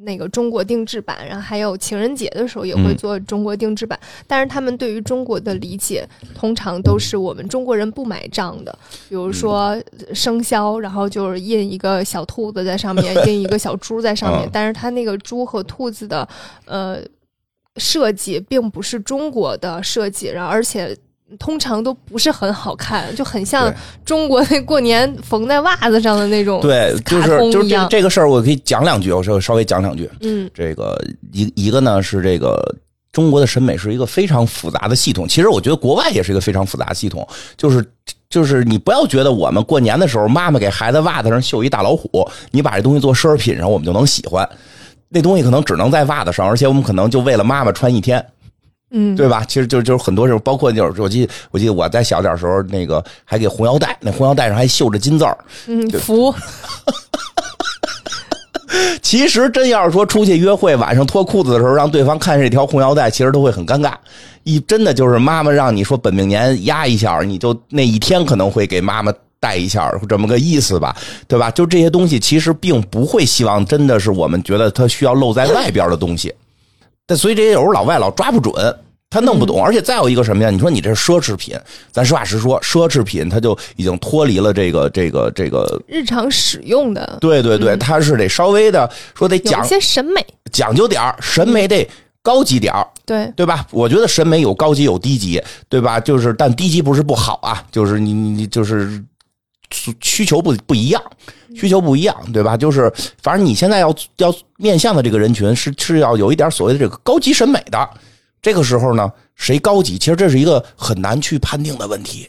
[0.00, 2.96] 那个中国定制版，然后还有情人节的时候也会嗯。
[2.96, 9.76] 做中国定制版，但是他们对于中国的理解通常都是我们中国人不买账的，比如说
[10.14, 16.28] 生肖，然后就是印一个小兔子在上面，印一个小猪在上面嗯，但是它那个猪和兔子的
[16.64, 17.00] 呃
[17.76, 20.96] 设计并不是中国的设计，然后而且。
[21.38, 23.72] 通常都不是很好看，就很像
[24.04, 26.60] 中国那过年缝在袜子上的那种。
[26.60, 30.10] 对，就是就是这通一样这个事儿，我可以讲两句，我稍稍微讲两句。
[30.20, 30.98] 嗯这个
[31.32, 32.62] 一一个呢是这个
[33.12, 37.84] 中国的审美是一个非常复杂的系统，其实我觉得国外也是一个非常复杂的系统，就是。
[38.30, 44.46] 就是你不要觉得我们过年的时候，妈妈给孩子袜子上绣一大老虎，你把这东西做奢侈品上，我们就能喜欢。
[45.08, 48.22] 那东西可能只能在袜子上，而且我们可能就为了妈妈穿一天，
[48.90, 49.44] 嗯，对吧？
[49.46, 55.36] 其实就就是很多时候，包括就是我记得我记得我在小点儿时候，那个还给红腰带，那红腰带上还绣着金字儿。
[55.66, 56.34] 嗯，服，
[59.02, 63.92] 其实真要是说出去约会，晚上脱裤子的时候让对方看这条红腰带，其实都会很尴尬。
[64.44, 70.96] 一真的就是妈妈让你说本命年压一下，你就那一天可能会给妈妈带一下，这么个意思吧，
[71.26, 71.50] 对吧？
[71.50, 76.32] 就这些东西其实并不会希望真的是我们觉得它需要露在外边的东西。
[77.08, 78.54] 但所以这些有时候老外老抓不准，
[79.08, 79.64] 他弄不懂。
[79.64, 80.50] 而且再有一个什么呀？
[80.50, 81.58] 你说你这是奢侈品，
[81.90, 85.80] 咱实话实说，奢侈品它就已经脱离了这个这个这个。
[85.88, 91.88] 日常使用的对对对，它是得稍微的说得讲一些审美，讲究点儿，审美得
[92.22, 93.66] 高级点儿，对，对吧？
[93.70, 95.98] 我觉得审美有高级有低级，对吧？
[95.98, 99.02] 就是但低级不是不好啊，就是你你你就是
[100.00, 101.02] 需求不不一样，
[101.54, 102.56] 需求不一样，对吧？
[102.56, 107.90] 就是反正你现在要要面向的这个人群是是要有一点所谓的这个高级审美的，
[108.40, 109.98] 这个时候呢，谁高级？
[109.98, 112.28] 其实这是一个很难去判定的问题，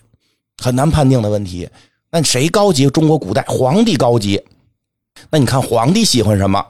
[0.58, 1.70] 很难判定的问题。
[2.12, 2.90] 那谁高级？
[2.90, 4.42] 中国古代皇帝高级，
[5.30, 6.66] 那你看皇帝喜欢什么，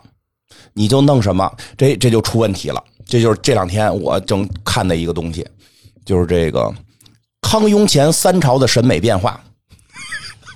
[0.73, 2.83] 你就弄什么，这这就出问题了。
[3.05, 5.47] 这就是这两天我正看的一个东西，
[6.05, 6.71] 就是这个
[7.41, 9.41] 康雍乾三朝的审美变化。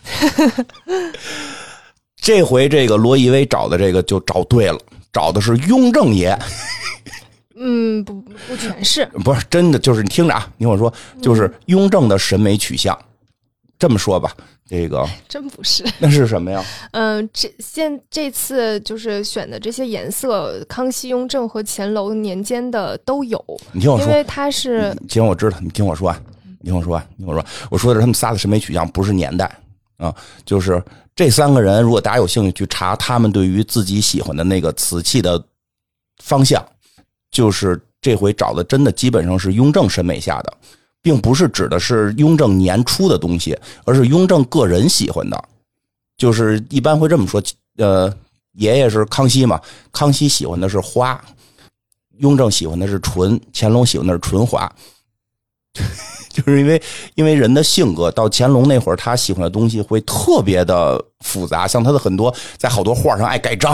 [2.16, 4.80] 这回这个罗意威找的这个就找对了，
[5.12, 6.38] 找的是雍正爷，
[7.56, 8.14] 嗯，不
[8.48, 12.98] 不全是，不是真的，就是你听着啊，你听我说，就是雍正的审美取向。
[13.80, 14.32] 这么说吧，
[14.66, 15.84] 这个 真不是。
[16.00, 16.64] 那是什么呀？
[16.92, 26.22] 嗯，这现这次就是选的这些颜色，康熙、雍正和乾隆年间的都有，你听我说，因为他是你听我知道，你听我说啊，
[26.62, 29.52] 你听我说啊，你听我说，我说的是他们仨的审美取向，不是年代
[30.04, 30.14] 啊，
[30.46, 30.84] 就是
[31.16, 35.42] 这三个人，如果大家有兴趣去查他们对于自己喜欢的那个瓷器的
[36.22, 36.64] 方向，
[37.32, 40.54] 就是这回找的真的基本上是雍正审美下的，
[41.02, 45.42] 并不是指的是雍正年初的东西，而是雍正个人喜欢的。
[46.18, 47.42] 就是一般会这么说，
[47.78, 48.14] 呃，
[48.54, 49.60] 爷爷是康熙嘛，
[49.92, 51.20] 康熙喜欢的是花，
[52.18, 54.72] 雍正喜欢的是纯，乾隆喜欢的是纯花。
[56.34, 56.82] 就是因为
[57.14, 63.74] 因为人的性格，到乾隆那会儿，他喜欢的东西会特别的复杂，像他的很多在好多画上爱盖章，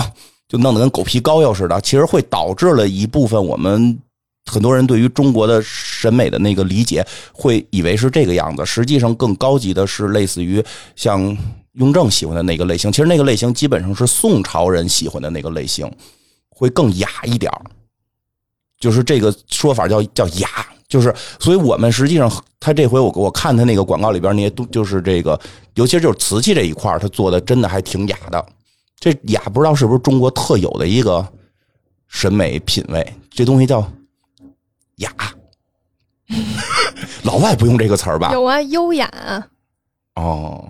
[0.50, 3.98] 就弄得跟狗皮膏药似的，其实会导致了一部分我们
[4.52, 10.62] 很多人对于中国的审美的那个理解，会以为是这个样子，实际上更高级的是类似于
[10.98, 11.38] 像
[11.74, 15.90] 雍正喜欢的那个类型，其实那个类型基本上是宋朝人喜欢的那个类型，
[16.50, 17.50] 会更雅一点
[18.80, 20.50] 就是这个说法叫叫雅。
[20.90, 25.40] 就是，所以我们实际上，他这回我我看他那个广告里边那些东就是这个，
[25.76, 28.46] 尤其就是瓷器这一块他做的真的还挺雅的。
[29.00, 31.26] 这雅不知道是不是中国特有的一个
[32.08, 33.88] 审美品味，这东西叫
[34.96, 35.14] 雅。
[37.24, 38.32] 老外不用这个词儿吧？
[38.34, 39.08] 有啊，优雅。
[40.16, 40.64] 哦，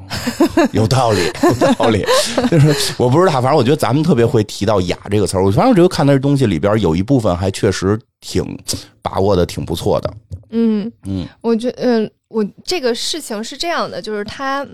[0.71, 1.19] 有道理，
[1.61, 2.05] 有道理。
[2.49, 5.43] 就是我不知道，反正我觉得咱们特别会提到“雅”这个词儿。
[5.43, 8.57] 我反正我觉得看他这东西里边有一部分还确实挺
[9.01, 10.13] 把握的挺不错的。
[10.51, 14.65] 嗯嗯，我觉嗯，我这个事情是这样的，就是他。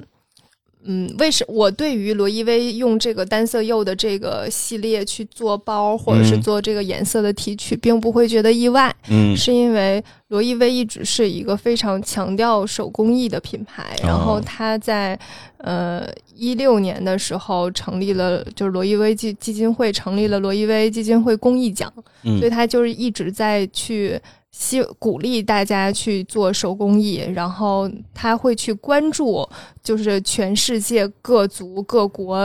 [0.87, 8.95] 嗯，为什我对于罗意威用这个单色釉的这个系列去做包，或者是做这个颜色的提取，并不会觉得意外。
[9.09, 15.19] 嗯，是因为罗意威一直是一个非常强调手工艺的品牌，然后他在
[15.57, 24.21] 呃一六年的时候成立了，就是罗意威基基金会成立了罗意威基金会公益奖，所以他就是一直在去。
[24.57, 29.47] 希鼓励大家去做手工艺，然后他会去关注，
[29.83, 32.39] 就是全世界各族各国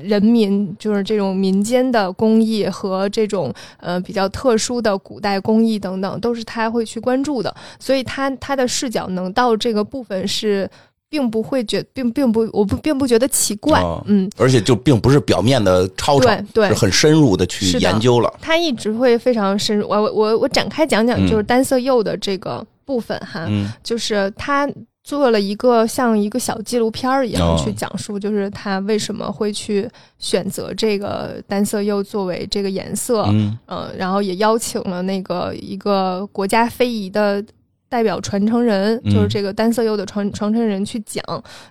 [0.00, 7.52] 人民，就是这种民间的工艺和这种呃比较特殊的古代工艺等等，都是他会去关注的。
[7.80, 10.70] 所以，他他的视角能到这个部分是。
[11.10, 18.32] 并不会觉，并并不，我不并不觉得奇怪，嗯，而且就并不是表面的抄抄，对，是很深入的去研究了。
[18.42, 23.48] 他一直会非常深入，我我我展开讲讲，就是单色釉的这个部分哈，
[23.82, 24.68] 就是他
[25.02, 33.56] 做了一个像一个小纪录片一样去讲述，就是他为什么会去选择这个单色釉作为这个颜色，嗯，
[33.96, 37.42] 然后也邀请了那个一个国家非遗的。
[37.88, 41.22] 代表传承人就是这个单色釉的传传承人去讲，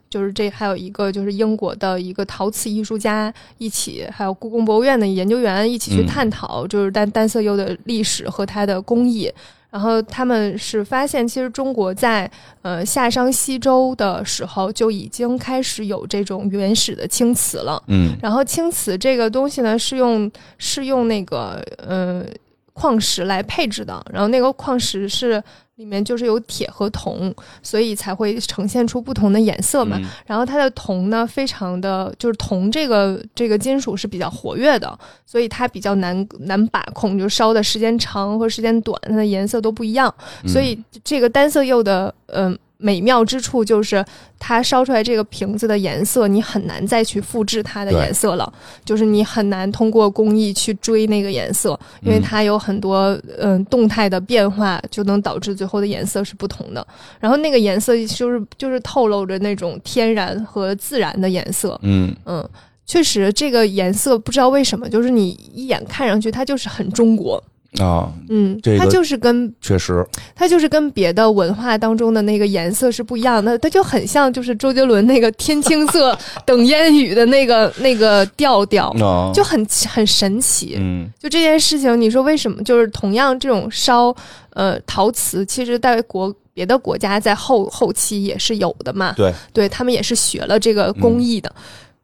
[0.09, 9.31] 就是这还有一个就是英国的一个陶瓷艺术家一起，还有故宫博物院的研究员一起去探讨，就是单单色釉的历史和它的工艺。
[9.69, 12.29] 然后他们是发现，其实中国在
[12.63, 17.83] 呃夏商西周的时候就已经开始有这种原始的青瓷了。
[17.87, 22.25] 嗯，然后青瓷这个东西呢，是用是用那个呃
[22.73, 25.43] 矿石来配置的，然后那个矿石是。
[25.77, 29.99] 里面就是有铁和铜，所以才会呈现出不同的颜色嘛。
[30.25, 40.13] 然后它的铜呢，非常的就是铜这个这个金属是比较活跃的，所以它比较难难把控，就烧的时间长和时间短，它的颜色都不一样。
[40.45, 42.57] 所以这个单色釉的，嗯。
[42.77, 44.03] 美妙之处就是，
[44.37, 48.51] 它烧出来这个瓶子的颜色，你很难再去复制它的颜色了。
[48.85, 56.85] 就是你很难通过工艺去追那个颜色，因为它有很多嗯动态的变化，就能导致最后的颜色是不同的。
[57.19, 61.79] 然后那个颜色就是就是透露着那种天然和自然的颜色。
[61.81, 62.47] 嗯嗯，
[62.85, 67.43] 确实这个颜色不知道为什么，就是你一眼看上去它就是很中国。
[67.79, 78.91] 啊，嗯，它就是跟确实，它就是跟别的文化当中的那个颜色是不一样的，它就很像就是周杰伦那个天青色 等烟雨的那个那个调调，
[79.33, 80.75] 就很很神奇。
[80.79, 82.63] 嗯，就这件事情，你说为什么？
[82.63, 84.15] 就是同样这种烧
[84.51, 89.13] 呃陶瓷，其实在国别的国家在后后期也是有的嘛。
[89.15, 91.53] 对，对他们也是学了这个工艺的，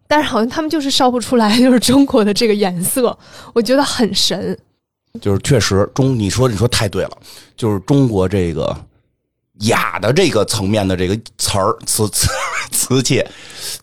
[0.08, 3.18] 但是好像他们就是烧不出来，就是中国的这个颜色，
[3.54, 4.58] 我觉得很神。
[5.21, 7.17] 就是确实中，你说你说太对了，
[7.56, 8.76] 就是中国这个
[9.60, 12.28] 雅的这个层面的这个词儿瓷瓷
[12.72, 13.24] 瓷器，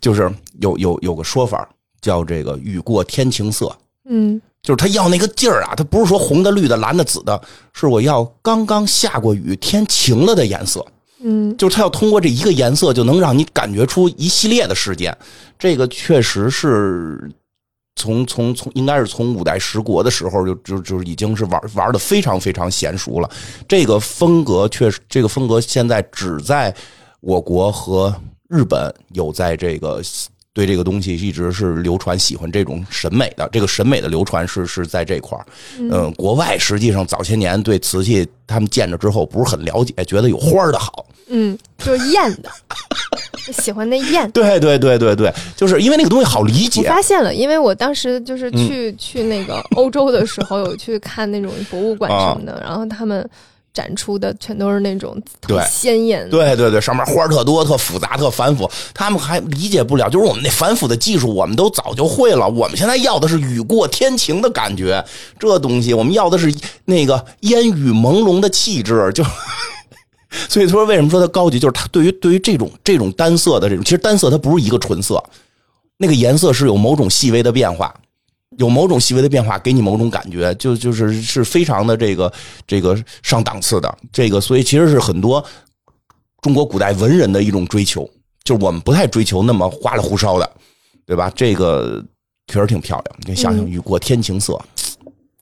[0.00, 0.28] 就是
[0.60, 1.68] 有有有个说法
[2.00, 3.72] 叫这个雨过天晴色，
[4.08, 7.40] 嗯，就是他要那个劲儿啊，他不是说红的、绿的、蓝的、紫的，
[7.72, 10.84] 是我要刚刚下过雨、天晴了的颜色，
[11.22, 15.16] 嗯，就是他要通过这一个颜色就能让你感觉出一系列的事件，
[15.56, 17.30] 这个确实是。
[18.00, 23.30] 从从从，应该是从五代十国的时候就就就已经是玩玩的非常非常娴熟了。
[23.68, 26.74] 这个风格确实，这个风格现在只在
[27.20, 28.14] 我国和
[28.48, 30.00] 日本有在这个
[30.52, 35.46] 对这个东西一直是流传喜欢这种审美的，这个审美的流传是是在这块儿。
[35.78, 41.06] 嗯，国外实际上早些年对瓷器他们见着之后不是很了解，觉得有花儿的好。
[41.28, 42.50] 嗯，就是艳的，
[43.52, 44.28] 喜欢那艳。
[44.32, 46.80] 对对对对对，就是因为那个东西好理解。
[46.82, 53.28] 我发现了，因为我当时就是去去那个欧洲的时候，有去看那种博物馆什么的，然后他们。
[53.72, 60.08] 展出的全都是那种特鲜艳，对对对，上面花特多、特复杂、特繁复，他们还理解不了。
[60.10, 62.48] 就是我们那繁复的技术，我们都早就会了。
[62.48, 65.04] 我们现在要的是雨过天晴的感觉，
[65.38, 66.52] 这东西我们要的是
[66.86, 69.12] 那个烟雨朦胧的气质。
[69.14, 69.24] 就
[70.48, 71.58] 所以说，为什么说它高级？
[71.58, 75.22] 就是它对于对于这种这种单色的这种，其实单色它不是一个纯色，
[75.96, 77.94] 那个颜色是有某种细微的变化。
[78.60, 82.30] 有某种细微的变化，给你某种感觉，就就是是非常的这个
[82.66, 85.42] 这个上档次的这个，所以其实是很多
[86.42, 88.02] 中国古代文人的一种追求，
[88.44, 90.50] 就是我们不太追求那么花里胡哨的，
[91.06, 91.32] 对吧？
[91.34, 92.04] 这个
[92.48, 94.60] 确实挺漂亮，你想想雨过天晴色，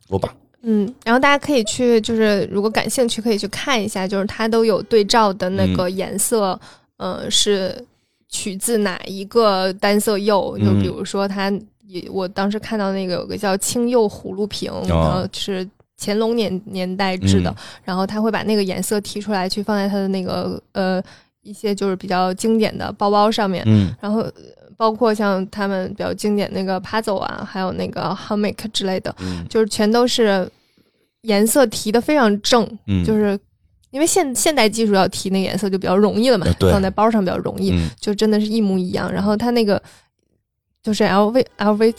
[0.09, 0.33] 多棒！
[0.63, 6.57] 嗯，然后大家可以去，就是如果感兴趣，可以去看一下，就是它都有对照的那个颜色，
[6.99, 7.85] 呃，是
[8.29, 10.57] 取自哪一个单色釉？
[10.57, 11.53] 就比如说它。
[11.89, 15.67] 也，我当时看到那个有个叫青釉葫芦瓶，然后是
[15.99, 21.03] 乾隆年年代制的，然后他会把那个颜色提出来，去放在他的那个呃
[21.43, 24.23] 一些就是比较经典的包包上面，嗯，然后
[24.77, 30.47] 包括像他们比较经典那个 puzzle 啊，还有那个 hammock 之类的，嗯，就是全都是
[31.23, 33.39] 颜色提的非常正，嗯，就是
[33.91, 39.83] 因为现现代技术要提那个颜色就比较容易了嘛，放在包上比较容易，就真的是一模一样，然后它那个。
[40.89, 41.95] 就是 L V L V，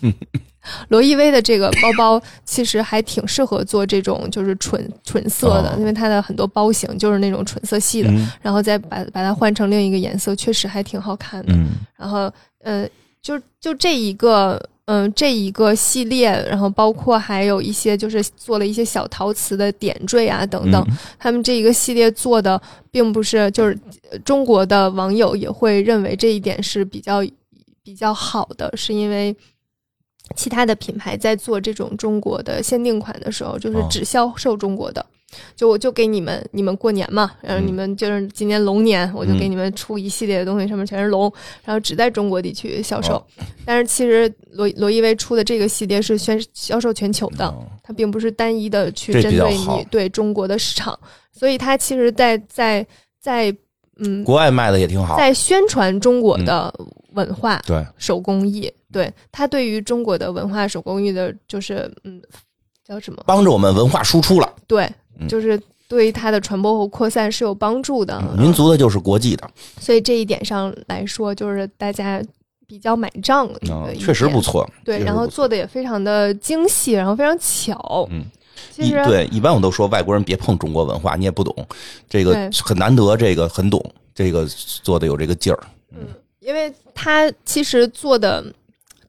[0.88, 8.10] 罗意威的这个包包其实还挺适合做这种就是纯纯色的，因为它的很多包型就是那种纯色系的，
[8.40, 11.52] 然后再把把它换成另一个颜色，确实还挺好看的。
[11.94, 12.88] 然后，呃，
[13.20, 20.82] 就就这一个，嗯，这一个系列，然后包括还有一些就是做了一些小陶瓷的点缀啊等等，
[21.18, 22.58] 他们这一个系列做的
[22.90, 23.78] 并不是就是
[24.24, 27.22] 中国的网友也会认为这一点是比较。
[27.82, 29.34] 比较好的是因为
[30.36, 35.04] 其他的品牌在做这种中国的限定款的时候，就是只销售中国的。
[35.56, 41.32] 就我就给你们，你们过年嘛，然后你们就是今年龙年，我就给你们出一系列的东西，上面全是龙，
[41.64, 43.24] 然后只在中国地区销售。
[43.64, 47.50] 但是其实罗罗意威出的这个系列是宣销售全球的，
[47.82, 50.98] 它并不是单一的去针对你对中国的市场，
[51.32, 52.86] 所以它其实，在在
[53.18, 53.50] 在
[53.98, 56.72] 嗯，国外卖的也挺好，在宣传中国的。
[57.14, 62.18] 文化对手工艺，对它对于中国的文化手工艺的，就是嗯，
[62.82, 63.22] 叫什么？
[63.26, 64.50] 帮着我们文化输出了。
[64.66, 64.90] 对，
[65.28, 68.18] 就是对于它的传播和扩散是有帮助的。
[68.38, 69.46] 民族的就是国际的，
[69.78, 72.22] 所以这一点上来说，就是大家
[72.66, 73.46] 比较买账。
[73.98, 74.66] 确实不错。
[74.82, 78.08] 对，然后做的也非常的精细，然后非常巧。
[78.10, 78.24] 嗯，
[78.70, 81.54] 其实对，一般我都说外国人别碰中国文化，你也不懂
[82.08, 83.84] 这个很难得，这个很懂，
[84.14, 84.46] 这个
[84.82, 85.58] 做的有这个劲儿。
[85.90, 86.06] 嗯。
[86.40, 88.44] 因为他其实做的。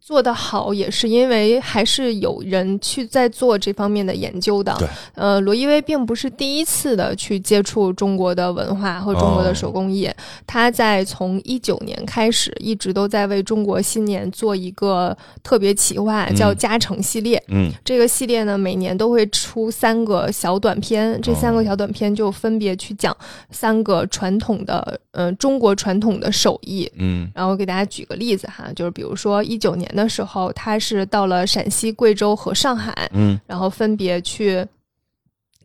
[0.06, 4.76] 做得好也是因为还是有人去在做这方面的研究的。
[4.78, 4.86] 对，
[5.16, 10.10] 呃，罗意威并不是第一次的去接触中国的文化和中国的手工艺。
[10.45, 17.41] 他在从一九年开始，一直都在为中国新年做一个特别企划，叫“加成系列”。
[17.47, 23.16] 嗯，这个系列呢，每年都会出三个小短片，这三个小短片就分别去讲
[23.51, 26.91] 三个传统的，嗯，中国传统的手艺。
[26.97, 29.89] 嗯，然后给大家举个例子哈，就是比如说一九年。
[29.96, 34.66] 的时候，他是到了陕西、贵州和上海，嗯，然后分别去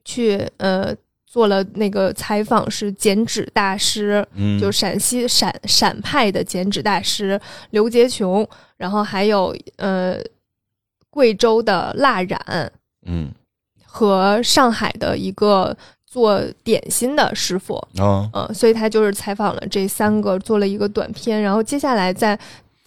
[0.05, 0.95] 去呃
[1.27, 10.19] 做了那个采访，是剪纸大师，嗯，就陕西陕陕派的剪纸大师刘杰琼，然后还有呃
[11.11, 12.73] 贵州的蜡染，
[13.07, 13.31] 嗯，
[13.85, 15.77] 和上海的一个
[16.07, 17.83] 做点心的师傅，
[18.33, 22.39] 嗯，所以他就是采访了这三个，做了一个短片，然后接下来在。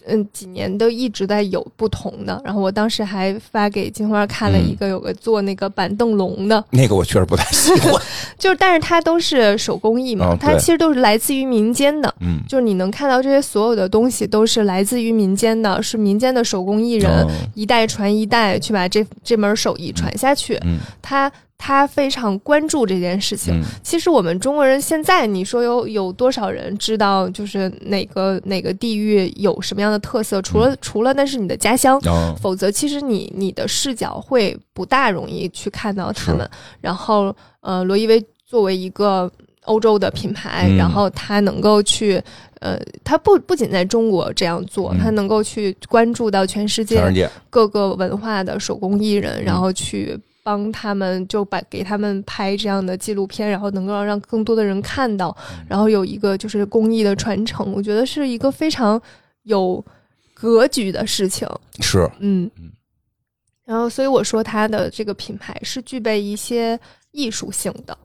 [0.05, 2.41] 嗯，几年都一直在有不同的。
[2.43, 7.93] 然后我当时还发给金花看了一个，有个做那个板凳龙的，那个我确实不太喜欢。
[8.37, 12.13] 就是，但是它都是手工艺嘛，它其实都是来自于民间的。
[12.19, 20.57] 嗯，就是你能看到这些所有的东西都是来自于民间的，是民间的手工艺人一代传一代去把这这门手艺传下去。
[20.65, 21.31] 嗯，他。
[21.63, 23.61] 他非常关注这件事情。
[23.83, 30.41] 其实我们中国人现在，你说有有多少人知道，就是哪个哪个地域有什么样的特色？
[30.41, 32.01] 除了除了那是你的家乡，
[32.41, 36.49] 否则其实你你的视角会不大容易去看到他们。
[36.81, 39.31] 然后，呃，罗意威作为一个
[39.65, 42.19] 欧洲的品牌，然后他能够去
[42.59, 44.97] 呃，他不不仅在中国这样做，嗯。
[44.97, 47.29] 他能够去关注到全世界。
[47.51, 49.43] 各个文化的手工艺人，嗯。
[49.43, 55.65] 然后去帮他们，就把给他们拍这样的纪录片，然后能够让更多的人看到，嗯。
[55.69, 59.01] 然后有一个就是公益的传承，我觉得是一个非常
[59.43, 59.83] 有
[60.33, 61.47] 格局的事情。
[61.79, 62.09] 是。
[62.19, 62.71] 嗯嗯，
[63.65, 66.79] 然后所以我说他的这个品牌是具备一些
[67.11, 67.97] 艺术性的。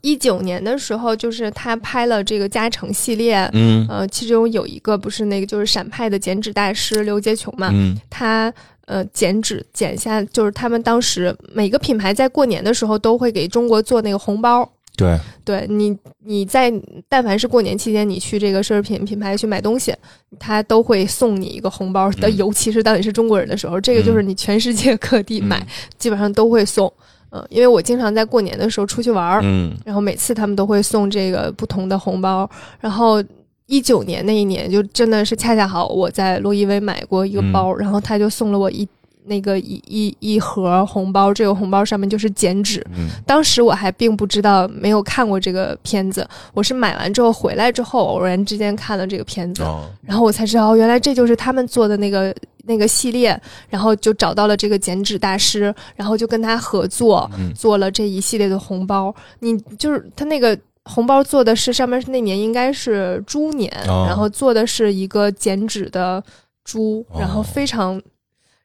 [0.00, 3.86] 一九年的时候，就是他拍了这个加成系列，嗯。
[3.88, 7.96] 呃，其中有一个不是那个就是陕派的剪纸大师刘杰琼嘛，嗯。
[8.10, 8.52] 他
[8.86, 14.68] 呃剪纸剪下，就是他们当时每个品牌在过年的时候都会给中国做那个红包。
[14.94, 16.70] 对，对你，你在
[17.08, 19.94] 但凡是过年期间，你去这个奢侈品品牌去买东西，
[20.38, 22.28] 他都会送你一个红包的。
[22.28, 25.66] 嗯尤其是当你是中国人的时候，这个就是你全世界各地买，嗯
[25.96, 26.92] 基本上都会送。
[27.34, 32.48] 嗯、因为我经常在过年的时候出去玩儿，嗯然后每次他们都会送这个不同的红包。
[32.78, 33.24] 然后
[33.72, 38.86] 一九年那一年，就真的是恰恰好我在洛伊威买过一个包，然后他就送了我一
[39.24, 42.86] 那个一一一盒红包，这个红包上面就是剪纸。
[42.94, 43.08] 嗯。
[43.26, 49.88] 当时我还并不知道，没有看过这个片子，我是买完之后回来之后偶然之间看了这个片子，哦。
[50.02, 52.34] 然后我才知道，原来这就是他们做的那个
[52.66, 57.50] 那个系列，然后就找到了这个剪纸大师，然后就跟他合作，嗯。
[57.54, 59.14] 做了这一系列的红包。
[59.38, 66.22] 你就是他那个红包做的是上面是那年应该是猪年，哦然后做的是一个剪纸的
[66.64, 68.00] 猪，哦然后非常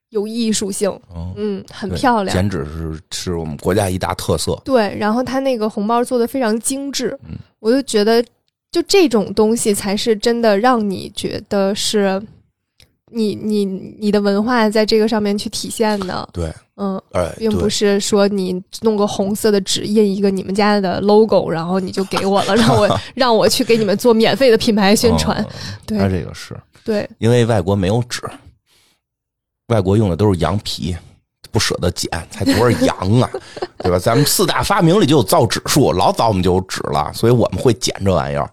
[0.10, 2.36] 有艺术性，哦，嗯，很漂亮。
[2.36, 4.60] 剪纸是是我们国家一大特色。
[4.64, 8.24] 对，然后他那个红包做的非常精致，嗯我就觉得，
[8.72, 12.22] 就这种东西才是真的让你觉得是
[13.12, 25.48] 你你你的文化在这个上面去体现的，对，嗯，哎，并不是说你弄个红色的纸印一个你们家的 logo，然后你就给我了，让我 让我去给你们做免费的品牌宣传，哦
[25.86, 26.54] 对他这个是
[26.84, 28.22] 对，因为外国没有纸，
[29.68, 30.96] 外国用的都是羊皮，
[31.50, 33.30] 不舍得剪，才多少羊啊，
[33.80, 33.98] 对吧？
[33.98, 38.50] 咱们四大发明里就有造纸术，老早我们就有纸了，所以我们会剪这玩意儿。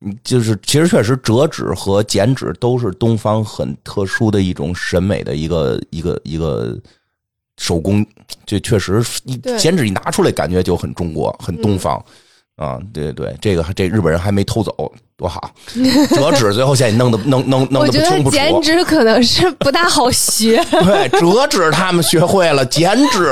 [0.00, 6.78] 嗯，就是其实确实折纸和剪纸都是东方很特殊的一种审美的一个一个一个
[7.56, 8.04] 手工，
[8.44, 12.04] 这确实一剪纸一拿出来，感觉就很中国，很东方。
[12.56, 14.72] 啊，对对对，这个这日本人还没偷走，
[15.14, 15.50] 多好！
[16.14, 18.36] 折纸最后现在弄得弄弄弄得得不清不楚。
[18.36, 23.30] 剪纸可能是不大好学， 对，折纸他们学会了，剪纸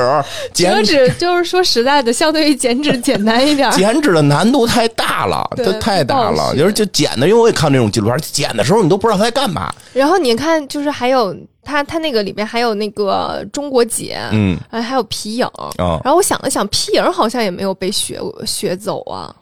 [0.53, 3.73] 剪纸就是说实在的，相对于剪纸简单一点儿。
[3.77, 6.55] 剪纸的难度太大了，对这太大了。
[6.55, 9.73] 就是就剪的，因为我也看这种纪录片，剪的时候你都不知道他在干嘛。
[9.91, 11.35] 然后你看，就是还有
[11.65, 15.45] 它它那个里面还有那个中国结，嗯哎还有皮影。
[15.77, 19.35] 啊，然后我想了想，皮影好像也没有被学学走啊，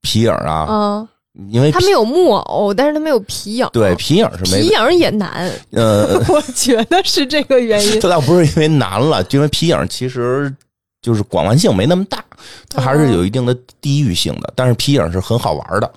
[0.00, 1.08] 皮影啊，嗯，
[1.50, 3.68] 因为它没有木偶，但是它没有皮影。
[3.72, 7.92] 对皮影是没皮影也难，呃， 我觉得是这个原因。
[8.00, 10.54] 这倒不是因为难了，因为皮影其实
[11.02, 12.22] 就是广泛性没那么大，
[12.68, 14.52] 它还是有一定的地域性的。
[14.54, 15.90] 但是皮影是很好玩的，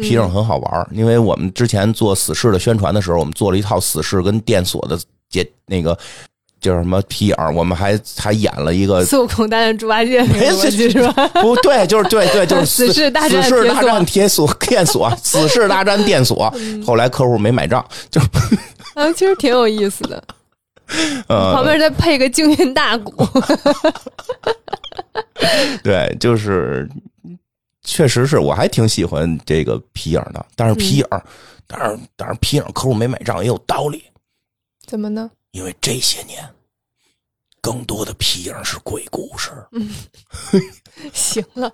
[0.00, 4.98] 皮影很好玩，因为我们之前做死侍的宣传的时候，我们做了一套死侍跟电锁的
[5.30, 5.96] 解那个
[6.60, 11.28] 叫什么皮影，我们还还演了一个孙悟空大战猪八戒那个逻辑是吧？
[11.40, 16.52] 不对，就是对对，就是死侍大战死侍大战铁锁电锁，死侍大战电锁。
[16.84, 18.20] 后来客户没买账，就
[18.94, 20.20] 啊，其实挺有意思的。
[21.26, 23.24] 旁呃， 边再配个京韵大鼓，
[25.84, 26.88] 对，就是
[27.82, 31.06] 确实是我还挺喜欢这个皮影的，但是皮影，
[31.66, 34.02] 但是但是皮影客户没买账也有道理，
[34.86, 35.30] 怎么呢？
[35.52, 36.46] 因为这些年
[37.60, 39.50] 更多的皮影是鬼故事。
[39.72, 39.90] 嗯
[41.12, 41.72] 行了，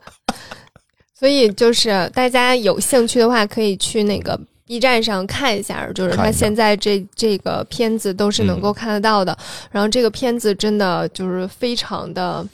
[1.19, 9.37] 所以就是大家有兴趣的话，可以去那个 B 站上看一下，就是看一下它现在这这个片子都是能够看得到的。
[9.71, 12.47] 然后这个片子真的就是非常的，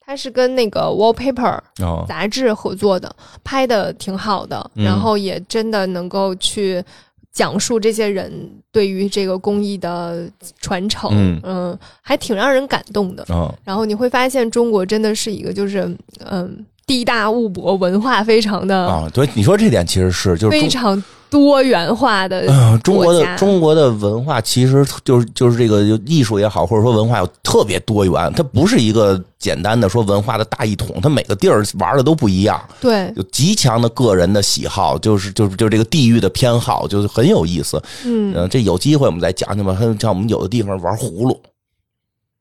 [0.00, 3.14] 它是跟那个 Wallpaper 哦，杂志合作的，
[3.44, 4.84] 拍的挺好的，嗯。
[4.84, 6.84] 然后也真的能够去。
[7.32, 10.28] 讲述这些人对于这个工艺的
[10.60, 13.24] 传承，嗯还挺让人感动的。
[13.28, 15.88] 哦，然后你会发现，中国真的是一个就是
[16.28, 37.80] 嗯地大物博，文化非常的、啊，对，你说这点其实是就是非常多元化的嗯，中国的中国的文化其实就是就是这个艺术也好，或者说文化有特别多元，它不是一个简单的说文化的大一统，它每个地儿玩的都不一样，对，有极强的个人的喜好，就是就是就是这个地域的偏好，就是很有意思。
[38.04, 39.78] 嗯嗯，这有机会我们再讲讲吧。
[40.00, 41.40] 像我们有的地方玩葫芦，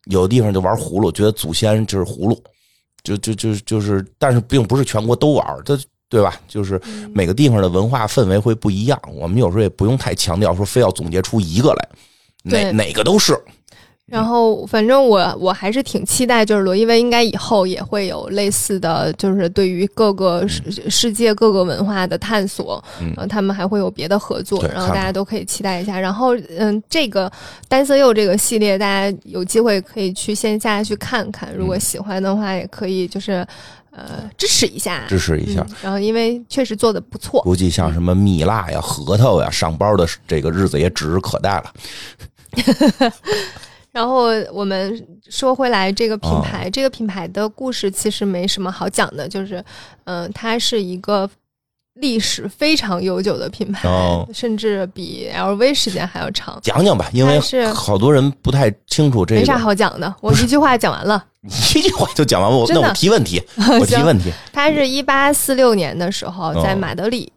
[0.05, 2.41] 有的地方就玩葫芦，觉得祖先就是葫芦，
[3.03, 5.77] 就就就就是，但是并不是全国都玩，它
[6.09, 6.39] 对吧？
[6.47, 6.81] 就是
[7.13, 11.89] 每个地方的文化氛围会不一样，我们有时候也不用太强调说非要总结出一个来，
[12.43, 13.39] 哪哪个都是。
[14.09, 25.99] 然后，反正我我还是挺期待，就是罗意威应该以后也会有类似的，就是对于各个世世界各个文化的探索，嗯呃，他们还会有别的合作，然后大家都可以期待一下。
[25.99, 27.31] 然后，嗯，这个
[27.67, 33.45] 单色釉这个系列，大家有机会可以去线下去看看，如果嗯喜欢的话，也可以就是
[33.91, 35.75] 呃支持一下，支持一下嗯。
[35.83, 41.73] 然后，因为确实做的不错，估计像什么蜜蜡呀、核桃呀，上包的这个日子也指日可待了。
[43.91, 49.63] 然后我们说回来，这个品哦牌，这个品牌的故事其实没什么好讲的，就是，
[50.05, 51.29] 嗯、它是一个
[51.95, 56.59] 历史非常悠久的品牌，哦甚至比 LV 时间还要长。
[56.61, 59.57] 讲讲吧，因为是好多人不太清楚这个没啥。
[59.57, 61.25] 好讲的，我一句话讲完了。
[61.41, 63.41] 一句话就讲完，我真的那我提问题，
[63.79, 64.31] 我提问题。
[64.51, 67.31] 它是一八四六年的时候在哦马德里、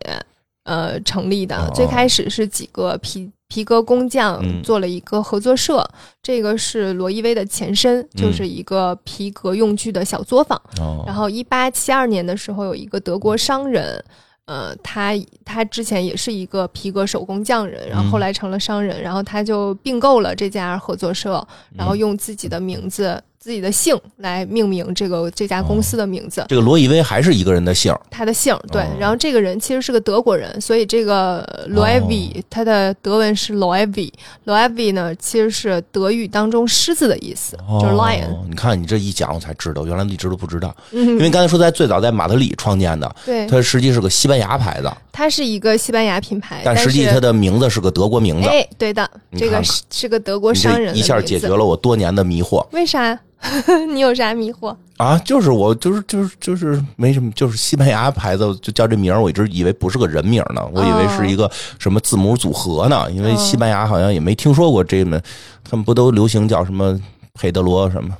[0.64, 1.70] 呃成立的，哦。
[1.74, 4.62] 最开始是几个皮皮革工匠嗯。
[4.62, 5.86] 做了一个合作社，
[6.22, 10.60] 这个是罗意威的前身，就是一个皮革用具的小作坊。
[10.80, 14.02] 哦，然后，一八七二年的时候，有一个德国商人，
[14.46, 15.12] 呃，他
[15.44, 21.46] 他之前也是一个皮革手工匠人，然后后来成了商人，然后他就并购了这家合作社，
[21.76, 26.44] 然后用自己的名字、自己的姓来命名这个这家公司的名字。
[26.48, 38.26] 这个罗意威还是一个人的姓他的姓对哦，然后这个人其实是个德国人，所以这个 Loewe、他的德文是 Loewe，Loewe 呢其实是德语当中狮子的意思，就是 lion。
[38.26, 40.72] 哦你看你这一讲，我才知道，原来一直都不知道。
[40.92, 48.48] 嗯因为刚才说在最早在马德里创建的，对，它实际是个西班牙牌子，它是一个西班牙品牌，但实际它的名字是个德国名字。
[48.48, 53.18] 哎，对的，这个是个德国商人一下解决了我多年的迷惑为啥？
[53.92, 54.74] 你有啥迷惑？
[54.98, 55.18] 啊！
[55.24, 65.20] 就是我就是就是就是没什么，就是西班牙牌子就叫这名儿，我一直以为不是个人名呢，我以为是一个什么字母组合呢，因为哦西班牙好像也没听说过这门，
[65.64, 66.98] 他们不都流行叫什么
[67.34, 68.16] 佩德罗什么？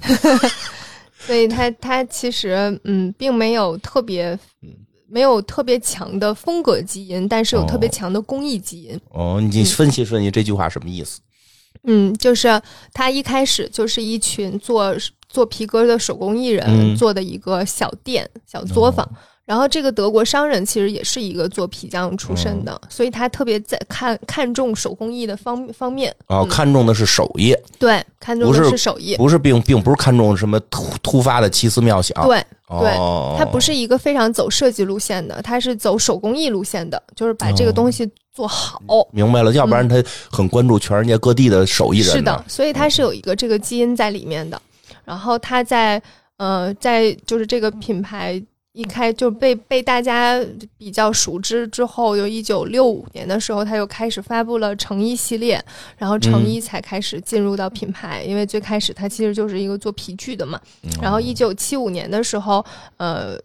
[1.26, 4.36] 所以他他其实嗯，并没有特别
[5.08, 8.98] 没有特别强的风格基因，但是有特别哦强的工艺基因。
[9.10, 11.20] 哦，你分析分析这句话什么意思？
[11.84, 12.60] 嗯，就是
[12.92, 14.94] 他一开始就是一群做
[15.28, 19.08] 做皮革的手工艺人嗯做的一个小店、小作坊。
[19.52, 26.10] 然后这个德国商人其实也是一个做皮匠出身的，所以他特别在看看重手工艺的方方面。
[26.28, 29.14] 哦，嗯看重的是手艺，对，看重的是手艺。
[29.16, 32.26] 不是并并不是看重什么突突发的奇思妙想。
[32.26, 38.80] 对，对哦，它不是一个非常走设计路线的，他是走手工艺路线的，就是把这个东西做好。
[39.12, 42.08] 明白了，要不然他很关注全世界各地的手艺人。
[42.10, 44.58] 是的，所以他是有一个这个基因在里面的。
[45.04, 46.02] 然后他在
[46.38, 48.42] 呃，在就是这个品牌
[48.72, 50.40] 一开就被被大家
[50.76, 55.62] 比较熟知之后，就一九六五年的时候，他又开始发布了成衣系列，
[55.96, 60.60] 然后成衣才开始进入到品牌，因为最开始它其实就是一个做皮具的嘛。
[61.00, 62.64] 然后一九七五年的时候，
[62.96, 63.38] 呃。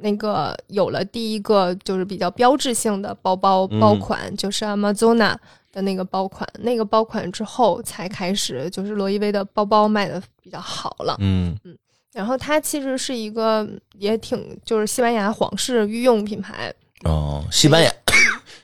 [0.00, 5.34] 那个有了第一个就是比较标志性的包包包款，就是 Amazona
[5.72, 11.16] 的那个包款，那个包款之后才开始就是罗意威的包包卖的比较好了。
[11.18, 11.76] 嗯嗯
[12.18, 13.64] 然后它其实是一个
[13.96, 16.74] 也挺就是西班牙皇室御用品牌。
[17.04, 17.88] 哦，西班牙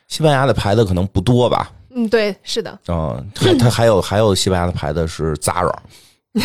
[0.08, 1.70] 西班牙的牌子可能不多吧？
[1.94, 5.72] 嗯，对，是的，哦，它它还有还有西班牙的牌子是 Zara，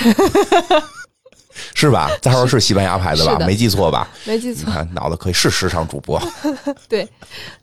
[1.74, 4.08] 是吧？Zara 是西班牙牌子吧没记错吧？
[4.26, 4.72] 没记错。
[4.72, 6.22] 看脑子可以是时尚主播。
[6.88, 7.10] 对，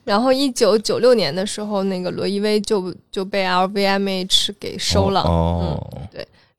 [0.02, 5.20] 然后一九九六年的时候，那个罗意威就就被 LVMH 给收了。
[5.20, 5.80] 哦，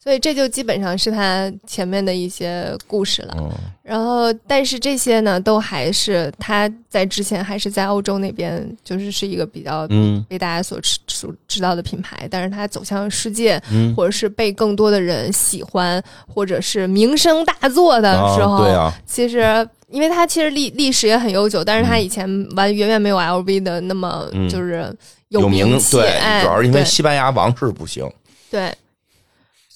[0.08, 3.36] 所以这就基本上是他前面的一些故事了。
[3.38, 3.52] 嗯
[3.84, 12.26] 然后，但是这些呢，都还是他在之前还是在欧洲那边，就是是一个比较嗯被大家所知所知道的品牌。
[12.32, 16.02] 但是他走向世界，嗯，或者是被更多的人喜欢，
[16.34, 19.68] 或者是名声大作的时候，啊对啊，其实。
[19.90, 22.28] 因为它其实历历史也很悠久，但是它以前
[22.58, 24.94] 完远远没有 LV 的那么嗯就是
[25.30, 28.06] 有名气，对，哎，主要是因为西班牙王室不行。
[28.52, 28.70] 对，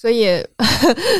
[0.02, 0.44] 所以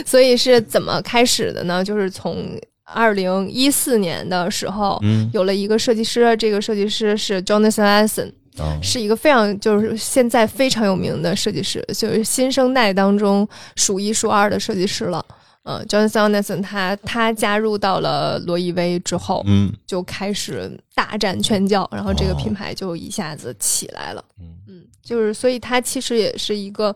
[0.04, 1.84] 所以是怎么开始的呢？
[1.84, 15.24] 就是从二零一四年的时候，嗯有了一个设计师，这个设计师是 Jonathan Assen，啊是一个非常就是现在非常有名的设计师，就是新生代当中数一数二的设计师了。
[15.62, 24.24] 呃，Jonathan Assen 他他加入到了罗意威之后，嗯就开始大展拳脚，然后这个哦品牌就一下子起来了。
[24.40, 26.92] 嗯嗯，就是所以他其实也是一个，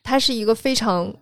[0.00, 1.12] 他是一个非常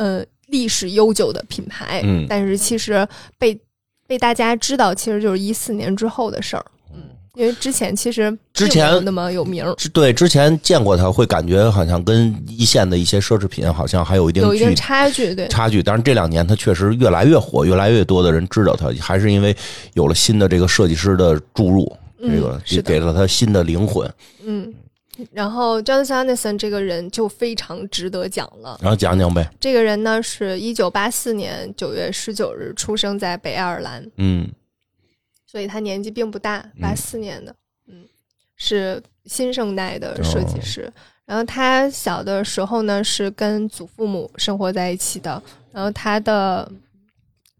[0.00, 3.06] 呃历史悠久的品牌，嗯但是其实
[3.38, 3.58] 被
[4.08, 6.64] 被大家知道，其实就是一四年之后的事儿。
[6.94, 7.02] 嗯，
[7.34, 15.34] 因为之前其实之前那么有名儿，对之前见过它，会感觉好像跟一线的一些奢侈品好像还有一定有一定差距。
[15.34, 15.82] 对，差距。
[15.82, 19.54] 但是这两年它确实越来越火，越来越多的人知道它，还是因为
[19.92, 24.10] 有了新的这个设计师的注入，嗯这个也给了它新的灵魂。
[24.44, 24.72] 嗯。
[25.32, 28.78] 然后 Jonathan Anderson 这个人就非常值得讲了。
[28.82, 34.48] 然后讲讲呗，这个人呢是一九八四年九月十九日出生在北爱尔兰，嗯
[35.46, 37.54] 所以他年纪并不大，八四年的，
[37.88, 38.04] 嗯，
[38.56, 40.92] 是新生代的设计师。
[41.26, 45.42] 然后他小的时候呢是跟祖父母生活在一起的，
[45.72, 46.70] 然后他的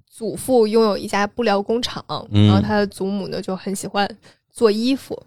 [0.09, 4.09] 祖父拥有一家布料工厂，嗯然后他的祖母呢就很喜欢
[4.53, 5.21] 做衣服。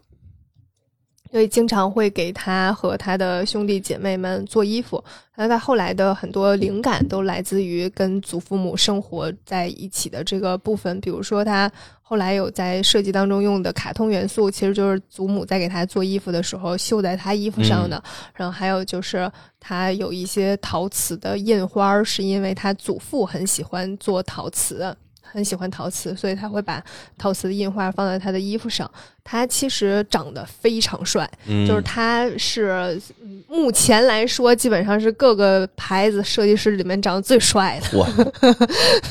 [1.34, 5.04] 所以经常会给他和他的兄弟姐妹们做衣服，
[5.34, 11.02] 然后他后来的很多灵感都来自于跟祖父母生活在一起的这个部分。
[11.02, 11.72] 比如说，他
[12.04, 18.00] 后来有在设计当中用的卡通元素，其实就是祖母在给他做衣服的时候绣在他衣服上的。
[18.36, 19.28] 然后还有就是
[19.60, 24.96] 他有一些陶瓷的印花儿，是因为他祖父很喜欢做陶瓷。
[25.34, 26.82] 很喜欢陶瓷，所以他会把
[27.18, 28.90] 陶瓷的印花放在他的衣服上。
[29.24, 38.32] 他其实长得非常帅，嗯，就是他是嗯目前来说，基本上是各个牌子设计师里面长得最帅的，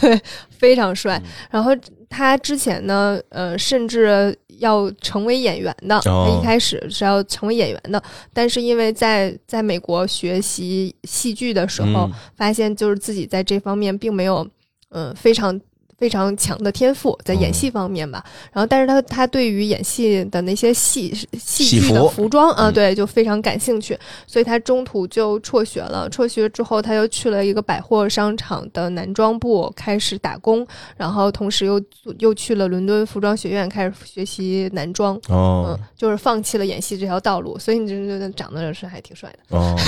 [0.00, 0.20] 对，
[0.50, 1.18] 非常帅。
[1.24, 1.72] 嗯然后
[2.10, 8.00] 他之前呢，呃，甚至要成为演员的，哦他一开始是要成为演员的，
[8.34, 14.46] 但是因为在在美国学习戏剧的时候，嗯发现就是自己在这方面并没有，
[14.90, 15.58] 嗯、非常。
[16.02, 23.96] 非常强的天赋在演戏方面吧，然后但是他他对于演戏的那些戏戏戏剧的服服装啊，嗯对，就非常感兴趣，
[24.26, 26.08] 所以他中途就辍学了。
[26.10, 31.80] 辍学之后，他又去了一个百货商场的男装部开始打工，然后同时又
[32.18, 35.14] 又去了伦敦服装学院开始学习男装。
[35.28, 39.56] 哦嗯，就是放弃了演戏这条道路，所以你这这长得是还挺帅的。
[39.56, 39.78] 哦，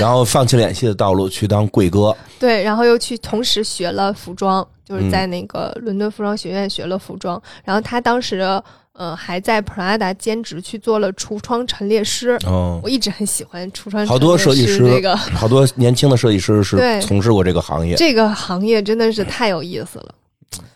[0.00, 2.16] 然后放弃了演戏的道路，去当贵哥。
[2.40, 7.40] 对，然后又去同时学了服装，就是嗯在那个伦敦服装学院学了服装。
[7.64, 8.40] 然后他当时
[8.92, 12.38] 呃还在 Prada 兼职去做了橱窗陈列师。
[12.44, 17.94] 哦，我一直很喜欢橱窗好多设计师这个好多年轻的设计师是从事过这个行业。
[17.96, 20.14] 这个行业真的是太有意思了。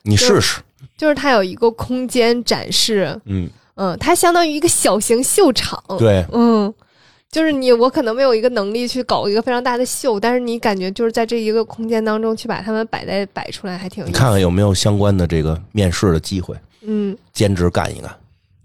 [0.02, 0.62] 你试试，
[0.96, 6.72] 就是它有一个空间展示，嗯，嗯，它相当于一个小型秀场，对，嗯，
[7.36, 14.16] 就是你我可能没有一个能力去搞一个非常大的秀，但是你感觉就是在这一个空间当中去把它们摆在摆出来，还挺有意思。
[14.16, 18.18] 你看看有没有相关的这个面试的机会，嗯，兼职干一干。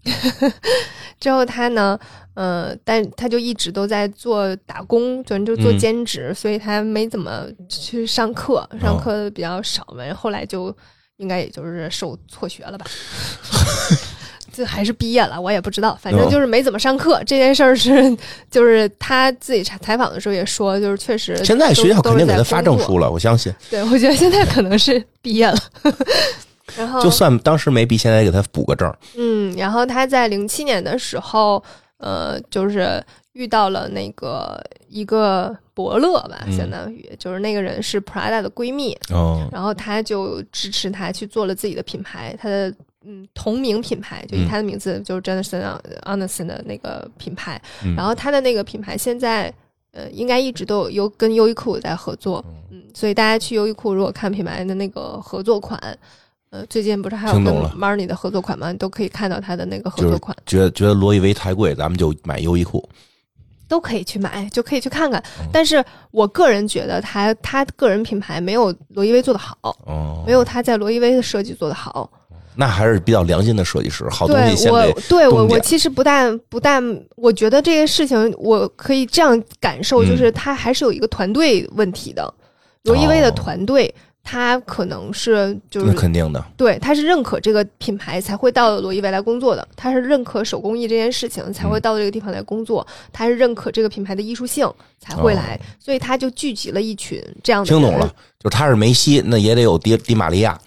[1.19, 1.99] 之后他呢，
[2.33, 10.01] 呃，但他就一直都在做打工，就就做嗯兼职，所以他没怎么去上课，上哦课比较少嘛。
[10.13, 10.73] 后来就
[11.17, 12.85] 应该也就是受辍学了吧。
[14.51, 17.21] 这还是毕业了，我也不知道，反正哦就是没怎么上课。
[17.25, 18.15] 这件事儿是，
[18.49, 22.77] 就是他自己采采访的时候也说，就是确实现在学校都肯定给他发证。
[22.79, 23.53] 书了，我相信。
[23.69, 25.57] 对，我觉得现在可能是毕业了。
[26.77, 28.91] 然后就算当时没毕，现在给他补个证。
[29.17, 31.61] 嗯，然后他在零七年的时候，
[31.97, 42.73] 呃，就是遇到了那个一个伯乐吧，嗯相当于就是那个人是 Prada 的闺蜜，哦，然后他就支持他去做了自己的品牌，他的
[43.05, 49.53] 嗯同名品牌，就以嗯他的名字、就是 Jonathan Anderson 的那个品牌，嗯然后他的那个品牌现在。
[49.93, 52.41] 呃，应该一直都有优跟优衣库在合作，
[52.71, 55.77] 嗯，所以大家去优衣库如果看品牌的那个合作款，
[56.49, 58.71] 呃，最近不是还有跟听懂了 Marni 的合作款吗？
[58.71, 62.87] 你都可以看到他的那个合作款，觉得觉得罗意威太贵，咱们就买优衣库。
[63.67, 65.21] 都可以去买，就可以去看看。
[65.41, 72.09] 嗯但是我个人觉得他他个人品牌没有罗意威做的好，哦，没有他在罗意威的设计做的好。
[72.55, 76.83] 那还是比较良心的设计师，好东对西先我给，对我东家我其实不但不但，
[77.15, 82.33] 我觉得这个事情我可以这样感受，嗯就是他还是有一个团队问题的。
[82.83, 83.93] 罗意威的哦团队，
[84.23, 86.43] 他可能是就那是肯定的。
[86.57, 94.67] 对，他是认可这个品牌才会到罗意威来工作的，他是认可手工艺这件事情才会嗯到这个地方来工作，他是认可这个品牌的艺术性
[94.99, 98.07] 才会来，哦所以他就聚集了一群这样的听懂了，
[98.39, 100.59] 就是他是梅西，那也得有迪迪玛利亚。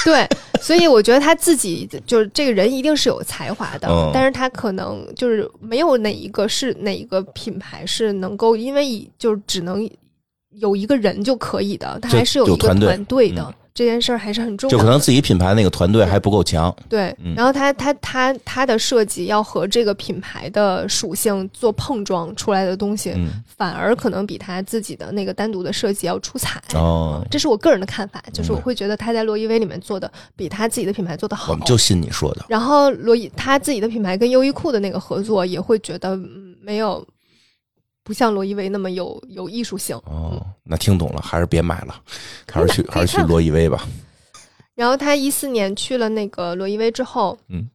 [0.06, 0.26] 对，
[0.60, 9.88] 所以我觉得他自己就是这个人一定是有才华的，嗯但是他可能就是没有哪一个是哪一个品牌是能够，因为就是只能
[10.50, 13.42] 有一个人就可以的，他还是有一个团队的。
[13.42, 14.86] 嗯这件事儿还是很重就要的。
[14.86, 16.70] 可能自己品牌那个团队还不够强。
[16.86, 26.60] 对嗯，然后它它它它的设计要和这个品牌的属性做碰撞出来的东西，嗯，反而可能比他自己的那个单独的设计要出彩。
[26.74, 31.52] 哦嗯，这是我个人的看法，就是我会觉得他在罗伊威里面做的比他自己的品牌做的好。
[31.52, 32.44] 我们就信你说的。
[32.50, 37.02] 然后罗伊他自己的品牌跟优衣库的那个合作，也会觉得嗯没有
[38.02, 39.96] 不像罗意威那么有有艺术性。
[40.04, 41.94] 哦，那听懂了，还是别买了，
[42.50, 43.86] 还是去还是去买可以看洛伊威吧。
[44.74, 47.68] 然后他一四年去了那个罗意威之后，嗯，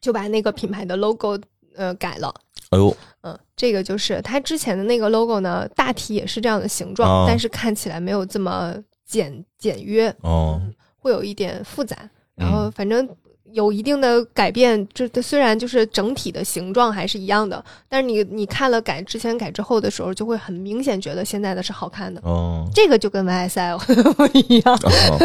[0.00, 1.38] 就把那个品牌的 logo
[1.74, 2.34] 呃改了。
[2.70, 8.74] 哎呦，嗯，这个就是他之前的那个 logo 呢，大体也是这样的形状，哦但是看起来没有这么
[9.04, 10.60] 简简约，哦，
[10.96, 11.96] 会有一点复杂。
[12.34, 13.08] 然嗯后反正
[13.52, 22.20] 有一定的改变，这这虽然就是整体的形状还是一样的，但是你你看了改之前改之后的时候，就会很明显觉得现在的是好看的。
[22.24, 23.78] 哦，这个就跟 YSL
[24.14, 25.18] 不一样，哦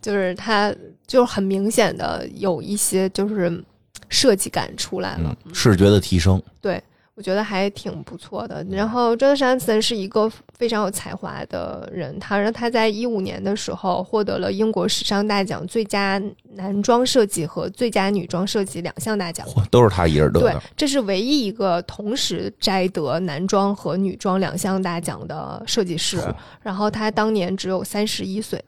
[0.00, 0.74] 就是它
[1.06, 3.64] 就很明显的有一些就是
[4.08, 6.40] 设计感出来了嗯。，视觉的提升。
[6.60, 6.82] 对，
[7.16, 8.62] 我觉得还挺不错的。
[8.70, 19.46] 然后 Johnson 是一个非常有才华的人，他让他在一五年的时候获得了英国时尚大奖最佳男装设计和最佳女装设计两项大奖。
[19.46, 26.18] 嚯，都是他一人得的对的。，这是唯一一个同时摘得男装和女装两项大奖的设计师。
[26.60, 28.62] 然后他当年只有三十一岁，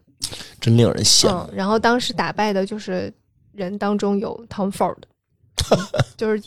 [0.59, 1.37] 真令人羡慕。
[1.37, 3.13] 嗯，然后当时打败的就是
[3.53, 4.97] 人当中有 Tom Ford，
[6.17, 6.41] 就是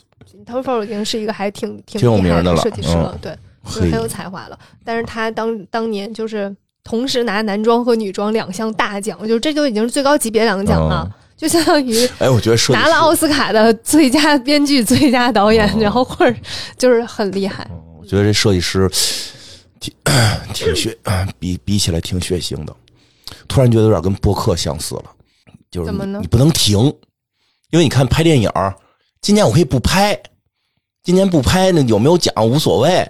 [0.46, 4.58] Tom Ford 已经是一个还挺挺挺有名的了设计师了，嗯对，就是很有才华了。
[4.84, 16.38] 但是他当当年就是同时拿男装和女装两项大奖，就是这就已经是最高级别两个奖了，嗯就相当于哎，我觉得拿了奥斯卡的最佳编剧、最佳导演，哦然后或者
[16.78, 17.68] 就是很厉害。
[17.72, 18.90] 嗯我觉得这设计师
[19.80, 19.94] 挺
[20.54, 20.96] 挺血，
[21.40, 22.76] 比比起来挺血腥的。
[23.48, 25.04] 突然觉得有点跟播客相似了，
[25.72, 26.78] 就是怎么呢你你不能停，
[27.72, 28.76] 因为你看拍电影儿，
[29.22, 30.20] 今年我可以不拍，
[31.04, 33.08] 今年不拍那有没有奖无所谓，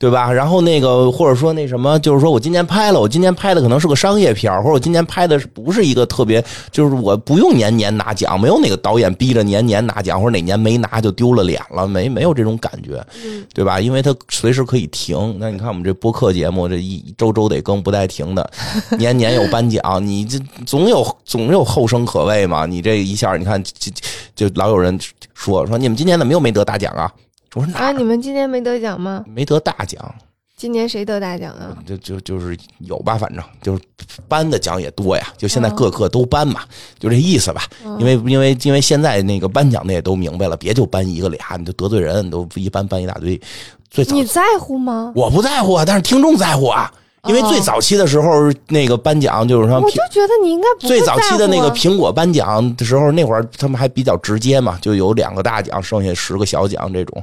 [0.00, 0.32] 对吧？
[0.32, 6.42] 然后那个或者说那什么，就是说我今年拍了，我今年拍的可能是个商业片，或者我今年拍的是不是一个特别，
[6.72, 13.04] 就是我不用年年拿奖，没有哪个导演逼着年年拿奖，或者哪年没拿就丢了脸了，没没有这种感觉。
[13.52, 13.78] 对吧？
[13.78, 15.36] 因为他随时可以停。
[15.38, 18.50] 那你看我们这播客节目，这一周周得更不带停的，
[18.96, 22.64] 年年有颁奖，你这总有总有后生可畏嘛。
[22.64, 23.92] 你这一下，你看就
[24.34, 24.98] 就老有人
[25.34, 27.12] 说说你们今年怎么又没得大奖啊？
[27.54, 29.24] 我说哪啊，你们今年没得奖吗？
[29.26, 30.14] 没得大奖？
[30.56, 31.74] 今年谁得大奖啊？
[31.86, 33.82] 就就就是有吧，反正就是
[34.28, 35.26] 颁的奖也多呀。
[35.38, 36.60] 就现在哦各个都颁嘛，
[36.98, 37.62] 就这意思吧。
[37.84, 43.40] 嗯因为因为因为现在那个颁奖的也都明白了，别就颁一个俩，你就得罪人，你都一般颁一大堆。
[43.88, 45.12] 最早你在乎吗？
[45.16, 46.92] 我不在乎啊，但是听众在乎啊。
[47.24, 57.22] 因为哦最早期的时候，那个颁奖就是说苹我就觉得你应该最早期的那个苹果颁奖的时候，那会儿他们还比较直接嘛，就有两个大奖，剩下十个小奖这种，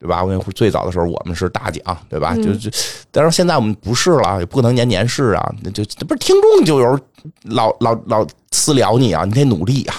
[0.00, 0.24] 对吧？
[0.28, 2.32] 那会儿最早的时候我们是大奖，对吧？
[2.36, 2.76] 嗯就就，
[3.12, 6.98] 但是现在我们不是了，也不可能年年是啊，那就不是听众就有
[7.44, 9.94] 老老老私聊你啊，你得努力啊，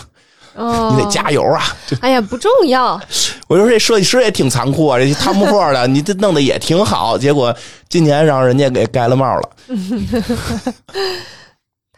[0.56, 1.64] 哦，你得加油啊！
[1.88, 3.00] 就哎呀，不重要，
[3.48, 7.56] 我说这设计师也挺残酷啊，这 汤姆·霍的，你这弄得也挺好，结果
[7.90, 9.50] 今年让人家给盖了帽了。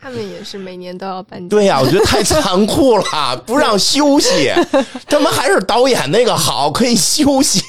[0.01, 1.49] 他们也是每年都要搬家。
[1.49, 4.49] 对呀、我觉得太残酷了，不让休息，
[5.09, 7.61] 他们还是导演那个好，可以休息。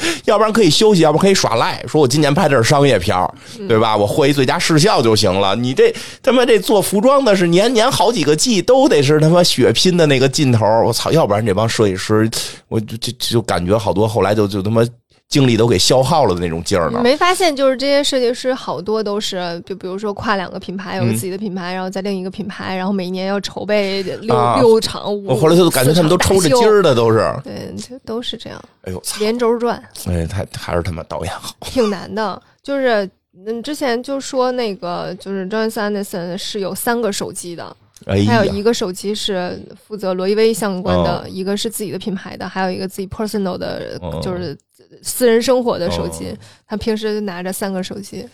[0.26, 3.32] 要不然可以休息，要不然可以耍赖，说我今年拍的是商业片儿
[3.68, 3.96] 对吧？
[3.96, 5.54] 我获一最佳视效就行了。
[5.56, 11.10] 你这他妈这做服装的是年年好几个季都得是他妈血拼的那个劲头，我操！
[11.12, 12.28] 要不然这帮设计师，
[12.68, 14.82] 我就就就感觉好多后来就就他妈
[15.28, 17.00] 精力都给消耗了的那种劲儿呢。
[17.02, 27.18] 没发现，就是这些设计师好多都是，就比如说跨两个品牌，有自己的品牌，然后在另一个品牌，然后每年要筹备六、啊六场、五，我后来就感觉他们都抽着筋儿的，都是。
[27.42, 29.02] 对，就都是这样，哎呦！
[29.18, 31.54] 连轴转，哎，他还是他妈导演好。
[31.60, 32.40] 挺难的。
[32.62, 33.08] 就是
[33.46, 44.56] 嗯，之前就说那个，就是 Jonathan Anderson 是有三个手机的，还有，一个手机是负责罗意威相关的，哦一个是自己的品牌的，还有一个自己 personal 的，哦就是
[45.02, 46.30] 私人生活的手机。
[46.30, 46.36] 哦
[46.68, 48.28] 他平时就拿着三个手机，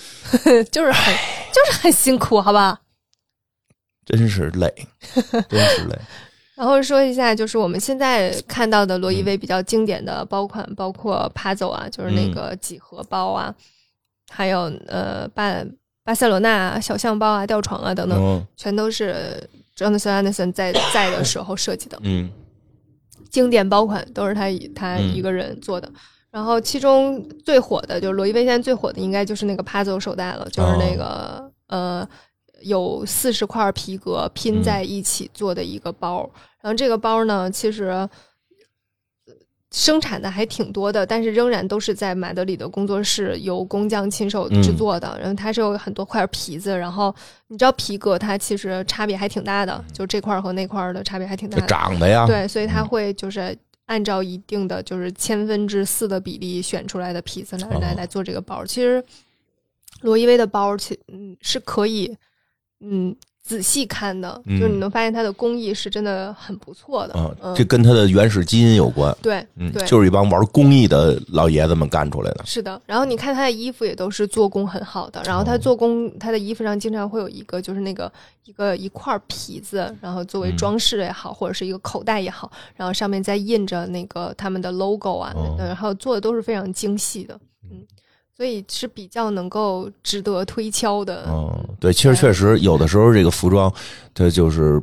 [0.70, 1.14] 就是很
[1.50, 2.78] 就是很辛苦，好吧？
[4.04, 4.70] 真是累，
[5.48, 5.98] 真是累。
[6.56, 13.54] 然后说一下，就是我们现在看到的罗意嗯威比较经典的包款，包括 Puzzle 啊，就是那个几何包啊，
[14.30, 15.56] 还有呃巴
[16.04, 19.42] 巴塞罗那小象包啊、吊床啊等等，嗯全都是
[19.74, 21.98] Jonathan Anderson 在在的时候设计的。
[22.02, 22.30] 嗯
[23.30, 25.90] 经典包款都是他他嗯一个人做的。
[26.30, 32.06] 然后其中最火的就是罗意威现在最火的应该就是那个 Puzzle 手袋了，就是那个、呃
[32.62, 36.28] 有四十块皮革拼在一起做的一个包。
[36.60, 38.06] 然后这个包呢，其实
[39.72, 45.16] 生产的还挺多的，但是仍然都是在马德里的工作室由工匠亲手制作的。
[45.20, 47.14] 然后它是有很多块皮子，然后
[47.46, 51.66] 你知道皮革它其实差别还挺大的，就这块和那块的差别还挺大的。
[51.66, 53.56] 长的呀，对，所以它会就是
[53.86, 58.66] 按照一定的就是千分之四的比例选出来的皮子来来来做这个包。
[58.66, 59.04] 其实
[60.00, 62.16] 罗意威的包其嗯是可以
[62.80, 63.14] 嗯。
[63.42, 67.34] 仔细看的，就是你能发现它的工艺是真的很不错的。
[67.42, 69.16] 嗯，这跟它的原始基因有关。
[69.20, 72.44] 对，嗯，对，就是一帮玩工艺的老爷子们干出来的。
[72.46, 78.12] 是的，然后你看他的衣服也都是做工很好的，然后他做工，他的衣服上经常会有一个就是那个
[78.44, 87.38] 一个一块皮子，然后作为装饰也好，或者是一个口袋也好，然后上面再印着那个他们的 logo 啊，然后做的都是非常精细的。
[87.64, 87.80] 嗯。
[88.40, 91.26] 所以是比较能够值得推敲的。
[91.28, 93.70] 嗯，对，其实确实有的时候这个服装，
[94.14, 94.82] 它就是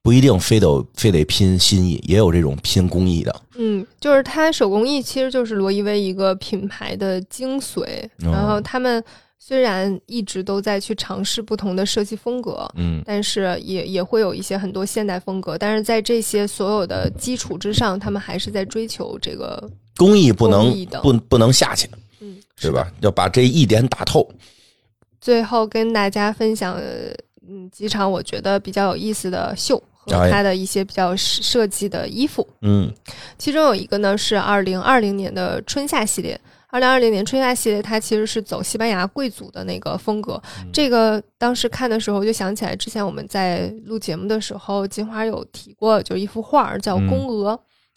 [0.00, 3.42] 不一定非得非得拼心意，也有这种拼工艺的。
[3.56, 8.08] 嗯，就是它手工艺其实就是罗意威一个品牌的精髓。
[8.18, 9.02] 然后他们
[9.40, 15.58] 虽然一直都在去尝试不同的设计风格，嗯，但是也也会有一些很多现代风格。
[15.58, 21.88] 但是在这些所有的基础之上，他们还是在追求这个工艺不能的不不能下去。
[22.60, 22.90] 对吧？
[23.00, 24.28] 要把这一点打透。
[25.20, 26.80] 最后跟大家分享，
[27.48, 32.46] 嗯，几场我觉得比较有意思的秀和他的一些比较设计的衣服。
[32.62, 32.92] 嗯，
[33.38, 36.40] 其中有一个呢是二零二零年的春夏系列。
[36.68, 40.42] 二零二零年春夏系列，它其实是走西班牙贵族的那个风格。
[40.72, 47.52] 这个当时看的时候，就想起来之前我们在录节目的时候，金花有提过，就一幅画叫《宫娥》。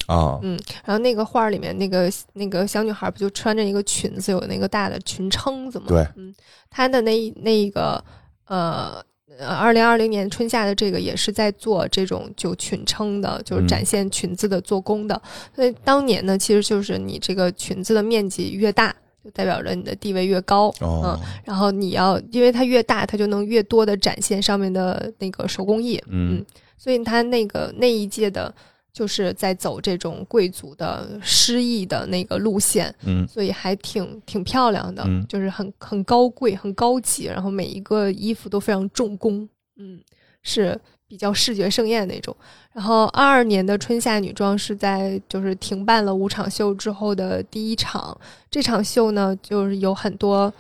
[0.08, 5.86] 啊，嗯，然后那个画里面那个那个小女孩不就穿着一个裙子，有那个大的裙撑子吗？
[5.88, 6.34] 对，嗯，
[6.70, 8.04] 她的那那个
[8.48, 9.04] 呃，
[9.40, 15.20] 二零二零年春夏的这个也是在做这种就裙撑的，就是展现裙子的做工的。
[15.56, 20.72] 所以当年呢，其实就是你这个裙子的面积越大，就代表着你的地位越高。
[20.82, 26.00] 嗯，然后你要因为它越大，它就能越多的展现上面的那个手工艺。
[26.10, 26.46] 嗯，
[26.78, 28.54] 所以它那个那一届的。
[28.96, 40.00] 就是在走这种贵族的诗意的那个路线，嗯，所以还挺挺漂亮的，就是很很高贵、很高级，然后每一个衣服都非常重工，嗯，
[40.44, 40.80] 是
[41.10, 42.34] 比较视觉盛宴那种。
[42.72, 48.18] 然后二二年的春夏女装是在就是停办了五场秀之后的第一场，
[48.50, 50.54] 这场秀呢就是有很多，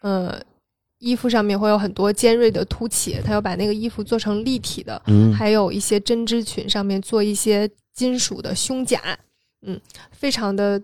[0.00, 0.40] 呃。
[1.04, 9.00] 衣服上面会有很多尖锐的凸起，他要把那个衣服做成立体的，嗯，还有一些针织裙上面做一些金属的胸甲，
[9.62, 9.80] 嗯，
[10.10, 10.80] 非常的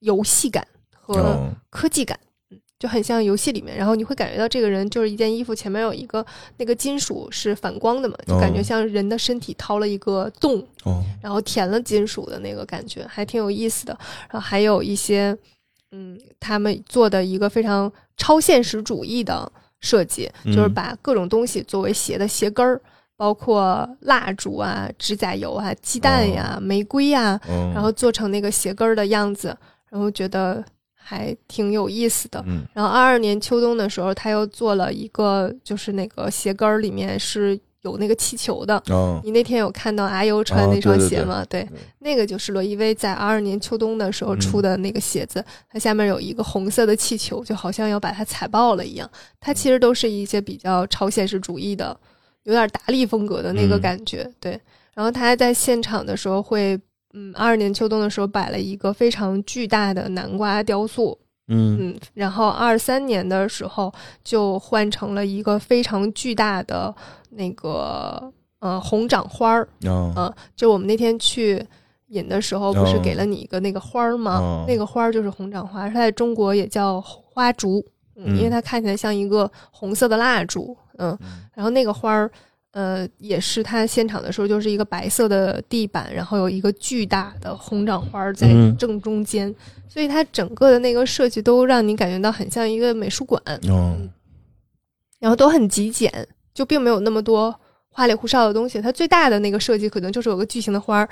[0.00, 2.18] 游戏感和科技感，
[2.50, 3.76] 嗯，就很像游戏里面。
[3.76, 6.24] 然后你会感觉到这个人就是一件衣服前面有一个
[6.56, 13.96] 那个金属是反光的嘛，就感觉像人的身体掏了一个洞，哦，然后填了金属的那个感觉，还挺有意思的。
[14.30, 15.36] 然后还有一些。
[15.92, 19.50] 嗯，他们做的一个非常超现实主义的
[19.80, 22.80] 设计，就是把各种东西作为鞋的鞋跟儿，
[23.20, 27.38] 包括蜡烛啊、指甲油啊、鸡蛋呀、玫瑰呀，
[27.74, 29.54] 然后做成那个鞋跟儿的样子，
[29.90, 30.64] 然后觉得
[30.94, 32.42] 还挺有意思的。
[32.72, 37.60] 然后二二年秋冬的时候，他又做了一个，就是那个鞋跟儿里面是。
[37.82, 38.82] 有那个气球的，
[39.24, 41.42] 你那天有看到阿优穿那双鞋吗？
[41.48, 41.66] 对，
[42.00, 49.10] 那个就是罗意威在二二年秋冬的时候出的那个鞋子，它下面有一个红色的气球，就好像要把它踩爆了一样。
[49.40, 51.98] 它其实都是一些比较超现实主义的，
[52.44, 54.28] 有点达利风格的那个感觉。
[54.40, 54.60] 对，
[54.94, 56.78] 然后他在现场的时候会，
[57.14, 61.18] 嗯，二二年秋冬的时候摆了一个非常巨大的南瓜雕塑。
[61.52, 66.94] 嗯，然后二三年的时候就换成了一个非常巨大的
[67.30, 71.60] 那个呃红掌花儿，嗯，就我们那天去
[72.06, 74.64] 引的时候，不是给了你一个那个花儿吗？
[74.68, 77.84] 那个花儿就是红掌花，它在中国也叫花烛，
[78.14, 81.18] 嗯，因为它看起来像一个红色的蜡烛，嗯，
[81.54, 82.30] 然后那个花儿。
[82.72, 88.46] 呃，也是他现场的时候，就是一个白色的地板，然后有一个巨大的红掌花在
[88.78, 89.52] 正中间，
[89.88, 93.42] 所以它整个的那个设计都让你感觉到很像一个美术馆。
[93.64, 94.08] 嗯，
[95.18, 97.52] 然后都很极简，就并没有那么多
[97.88, 98.80] 花里胡哨的东西。
[98.80, 101.08] 它最大的那个设计可能就是有个巨型的花儿，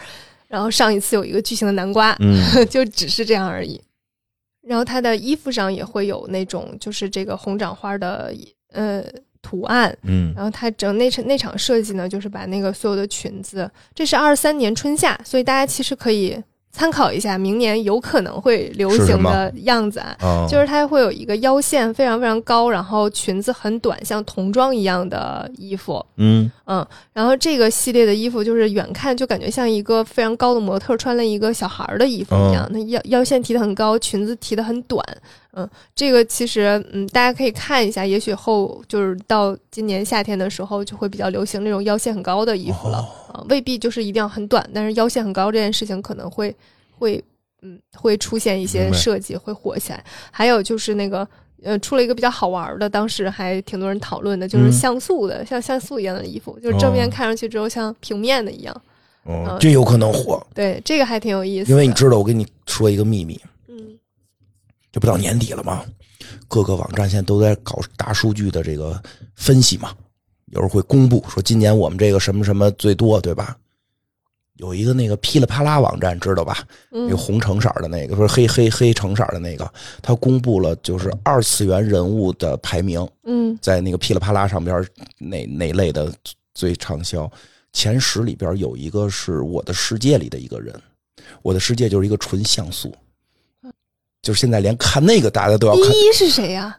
[0.47, 2.16] 然后上一次有一个巨型的南瓜，
[2.70, 3.82] 就只是这样而已。
[4.62, 8.32] 然后他的衣服上也会有那种就是这个红掌花的
[8.70, 9.05] 呃。
[9.43, 16.36] 图案，嗯，然后它整那场那场设计呢，就是把那个所有的裙子，这是二三年春夏，所以大家其实可以
[16.70, 20.16] 参考一下明年有可能会流行的样子啊。
[20.20, 26.51] 啊，就是它会有一个腰线非常非常高，然后裙子很短，像童装一样的衣服，嗯。
[26.66, 35.03] 嗯，然后这个系列的衣服就是远看就感觉像一个非常高的模特穿了一个小孩儿的衣服一样，那腰腰线提的很高，裙子提的很短，
[35.59, 42.98] 嗯，这个其实嗯大家可以看一下，也许后就是到今年夏天的时候就会比较流行那种腰线很高的衣服了，
[43.32, 46.54] 啊，未必就是一定要很短，但是腰线很高这件事情可能会
[46.96, 47.22] 会
[47.62, 51.26] 嗯会出现一些设计会火起来，还有就是那个。
[51.64, 58.82] 呃，出了一个比较好玩的，当时还挺多人讨论的，就是嗯像素的，像像素一样的衣服，就是正面哦看上去之后像平面的一样。
[59.24, 61.72] 哦，这有可能火，对，这个还挺有意思。
[61.72, 63.48] 因为你知道，我跟你说一个秘密，嗯
[64.91, 65.84] 这不到年底了吗？
[66.49, 69.01] 各个网站现在都在搞大数据的这个
[69.34, 69.95] 分析嘛，
[70.47, 73.57] 有时候会公布说今年我们这个什么什么最多，对吧？
[74.57, 76.66] 有一个那个噼里啪啦网站，知道吧？
[76.91, 79.72] 那个嗯红橙色的那个，不是黑黑黑橙色的那个，
[80.03, 84.84] 它公布了就是二次元人物的排名，嗯在那个噼里啪啦上边
[85.18, 86.12] 哪哪类的
[86.55, 87.30] 最畅销
[87.72, 90.74] 前十里边有一个是我的世界里的一个人，
[91.43, 92.93] 我的世界就是一个纯像素，
[94.23, 96.77] 就是现在连看那个大家都要看第，一是谁呀、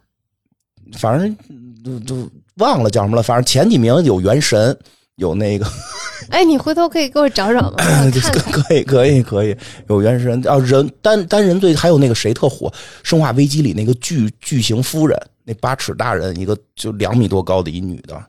[0.98, 1.36] 反正
[1.84, 4.78] 就就忘了叫什么了，反正前几名有原神，
[5.16, 5.66] 有那个
[6.30, 7.78] 哎，你回头可以给我找找吗？
[8.52, 9.56] 可以可以可以
[9.88, 12.68] 有原神啊人单单人队还有那个谁特火，
[13.04, 18.22] 《生化危机》里那个巨巨型夫人，那八尺大人，一个就两米多高的一女的，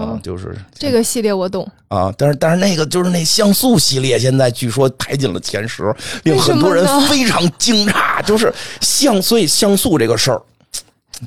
[0.00, 1.70] 啊，嗯，就是这个系列我懂。
[1.88, 5.94] 啊，但是但是那个就是那像素系列，现在据说排进了前十，
[6.24, 8.22] 令很多人 非常惊诧。
[8.24, 10.40] 就是像所以像素这个事儿。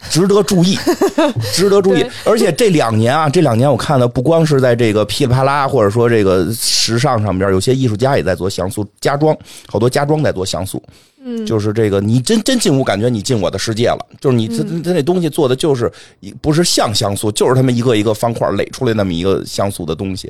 [0.09, 0.77] 值得注意，
[1.53, 2.05] 值得注意。
[2.25, 9.35] 而且这两年啊，这两年我看的不光是在这个噼里啪啦，或者说这个时尚上边，有些艺术家也在做像素家装，
[9.67, 10.81] 好多家装在做像素。
[11.25, 14.05] 嗯，就是这个，你真真进屋，感觉你进我的世界了。
[14.19, 15.89] 就是你这嗯这那东西做的就是
[16.19, 20.29] 一不是像像素，就是他们一个一个方块垒出来那么一个像素的东西，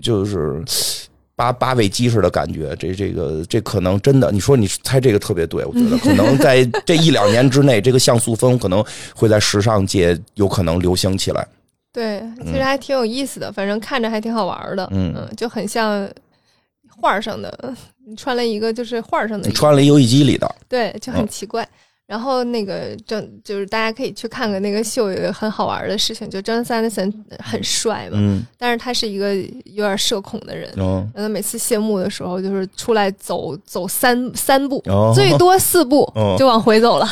[0.00, 0.62] 就是
[1.40, 2.76] 八八位机似的感觉。
[2.76, 8.84] 这这个这可能真的，你说你猜这个特别对，我觉得可能在这一两年之内，这个像素风可能
[9.14, 11.46] 会在时尚界有可能流行起来。
[11.92, 14.86] 对，其实还挺有意思的，反正看着还挺好玩的。
[14.92, 16.06] 嗯就很像
[16.88, 17.74] 画儿上的，
[18.06, 21.66] 你穿了一个就是画儿上的，你穿了一游戏机里的，对，就嗯很奇怪。
[22.10, 28.44] 然后那个正就是大家可以去看看那个秀，有一个很好玩的事情，就 John Sanderson 很帅嘛，嗯。
[28.58, 30.68] 但是他是一个有点社恐的人。
[30.78, 31.06] 哦。
[31.14, 35.12] 然后每次谢幕的时候，就是出来走走三三步，哦。
[35.14, 36.34] 最多四步 哦。
[36.36, 37.06] 就往回走了。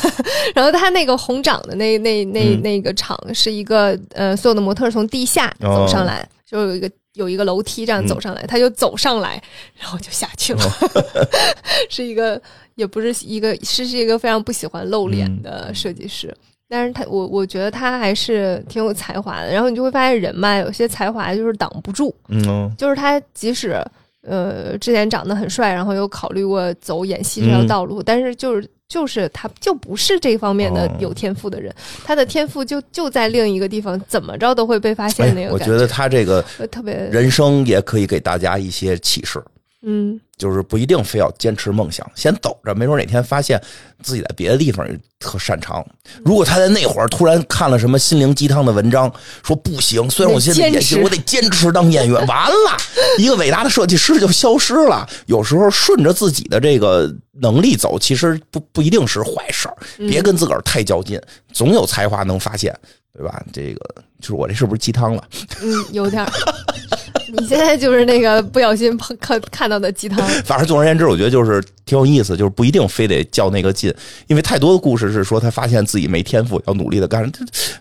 [0.54, 2.60] 然后他那个红掌的那那那嗯。
[2.60, 9.42] 那个场是一个呃，所有的模特从地下走上哦来，就有一个有一个楼梯这样嗯走上来，他就走上来，
[9.78, 10.62] 然后就下去了。
[10.64, 11.26] 哦
[11.90, 12.40] 是一个
[12.74, 16.34] 也不是一个是是一个非常不喜欢露脸嗯的设计师。
[16.68, 19.52] 但是他，我我觉得他还是挺有才华的。
[19.52, 22.14] 然后你就会发现，人嘛，有些才华就是挡不住。
[22.28, 23.78] 嗯哦就是他即使
[24.26, 39.42] 呃之前长得很帅，然后有考虑过走演戏这条嗯道路，但是就是就是他就不是这方面的哦有天赋的人，他的天赋就就在另一个地方，怎么着都会被发现那哎，个感我觉得他这个呃特别人生也可以给大家一些启示。
[39.82, 43.60] 嗯就是不一定非要坚持梦想，先走着，没准哪天发现
[44.02, 44.84] 自己在别的地方
[45.20, 45.84] 特擅长。
[46.24, 49.12] 如果他在那会儿突然看了什么心灵鸡汤的文章，
[49.44, 52.76] 说不行，虽然我现在演戏，我得坚持当演员，完了，
[53.18, 55.08] 一个伟大的设计师就消失了。
[55.26, 59.76] 有时候顺着自己的这个能力走，其实不不一定是坏事儿，
[60.08, 61.20] 别跟自个儿太较劲，
[61.52, 62.76] 总有才华能发现，
[63.16, 63.40] 对吧？
[63.52, 65.24] 这个就是我这是不是鸡汤了？
[65.60, 66.32] 嗯，有点儿。
[67.38, 73.92] 你现在就是那个不小心碰看看到的鸡汤， 反正总而言之，我觉得就是挺有意思，就是不一定非得较那个劲，
[74.26, 77.30] 因为太多的故事是说他发现自己没天赋，要努力的干，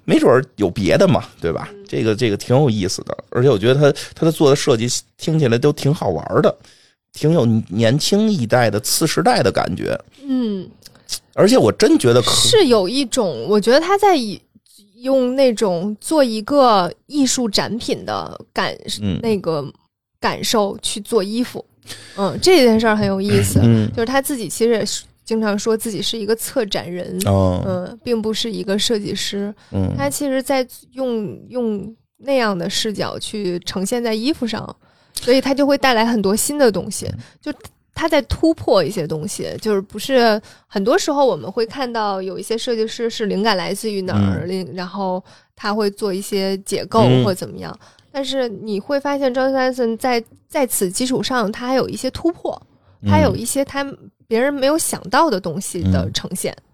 [0.05, 1.69] 没准儿有别的嘛，对吧？
[1.87, 4.87] 这个这个挺有意思的，而且我觉得他他的做的设计
[5.17, 6.55] 听起来都挺好玩的，
[7.13, 10.65] 挺有年轻一代的次时代的感觉，嗯，
[11.33, 14.39] 而且我真觉得可是有一种，我觉得他在以
[15.01, 19.65] 用那种做一个艺术展品的感、嗯那个
[20.19, 21.63] 感受去做衣服，
[22.15, 23.59] 嗯，这件事儿很有意思。
[23.63, 29.53] 嗯就是他自己其实也是经常说自己是一个策展人，哦嗯，并不是一个设计师。
[29.71, 34.75] 嗯他其实，在用用那样的视角去呈现在衣服上，
[35.19, 37.09] 所以他就会带来很多新的东西。
[37.41, 37.51] 就
[38.01, 45.23] 他在突破一些东西，就是不是很多时候我们会看到有一些设计师是灵感来自于哪儿，灵然后
[45.55, 47.79] 他会做一些解构嗯或怎么样。
[48.11, 52.59] 但是你会发现，，Johnson 在在此基础上，他还有一些突破。
[53.07, 53.85] 他有一些他
[54.27, 56.51] 别人没有想到的东西的呈现。
[56.57, 56.70] 嗯，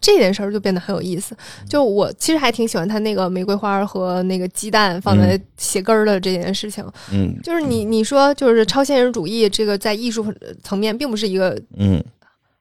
[0.00, 1.36] 这件事儿就变得很有意思。
[1.68, 6.84] 就我其实还挺喜欢他那个玫瑰花和那个鸡蛋放在鞋跟儿的这件事情。
[7.12, 12.02] 嗯，就是你你说就是超现实主义这个在艺术层面并不是一个嗯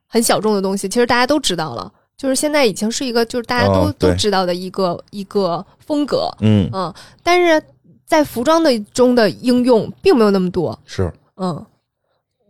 [0.07, 1.91] 很小众的东西，其实大家都知道了。
[2.17, 6.27] 就是现在已经是一个就是大家都、哦都知道的一个一个风格。
[6.41, 7.61] 嗯嗯，但是
[8.05, 10.77] 在服装的中的应用并没有那么多。
[10.85, 11.63] 是嗯，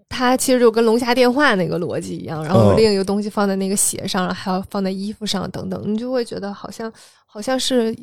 [0.10, 6.92] 它其实就跟龙虾电话那个逻辑一样，然后嗯另一个东西放在那个鞋上，还要放在衣服上等等，你就会觉得好像
[7.26, 7.96] 好像是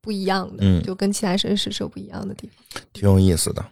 [0.00, 2.82] 不一样的，嗯就跟其他绅士是有不一样的地方。
[2.92, 3.64] 挺有意思的。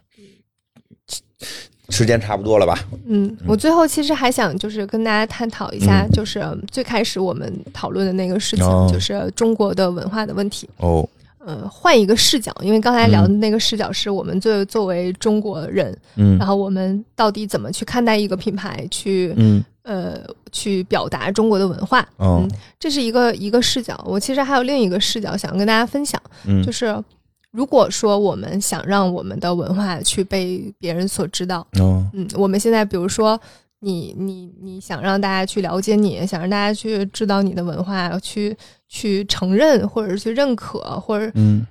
[1.89, 2.79] 时间差不多了吧？
[3.05, 6.41] 嗯，我最后其实还想就是跟大家探讨一下，嗯就是
[6.71, 10.67] 最开始我们讨论的那个事情，哦就是中国的文化的问题。
[10.77, 11.07] 哦，
[11.45, 16.37] 呃，换一个视角，因为刚才聊的那个视角是我们作作为中国人，嗯。
[16.37, 19.63] 然后我们到底怎么去看待一个品牌，去嗯。
[19.83, 22.39] 呃去表达中国的文化，哦。
[22.41, 22.49] 嗯，
[22.79, 24.01] 这是一个一个视角。
[24.07, 26.63] 我其实还有另一个视角想跟大家分享，嗯。
[26.63, 26.95] 就是
[27.51, 32.07] 如果说我们想让我们的文化去被别人所知道，哦。
[32.13, 33.37] 嗯，我们现在比如说
[33.81, 38.55] 你你你想让大家去了解你，想让大家去知道你的文化，去
[38.95, 41.65] 去承认或者是去认可，或者嗯。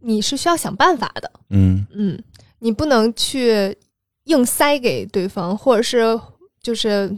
[0.00, 1.84] 你是需要想办法的，嗯。
[1.90, 2.22] 嗯，
[2.58, 3.74] 你不能去
[4.24, 6.20] 硬塞给对方，或者是
[6.62, 7.10] 就是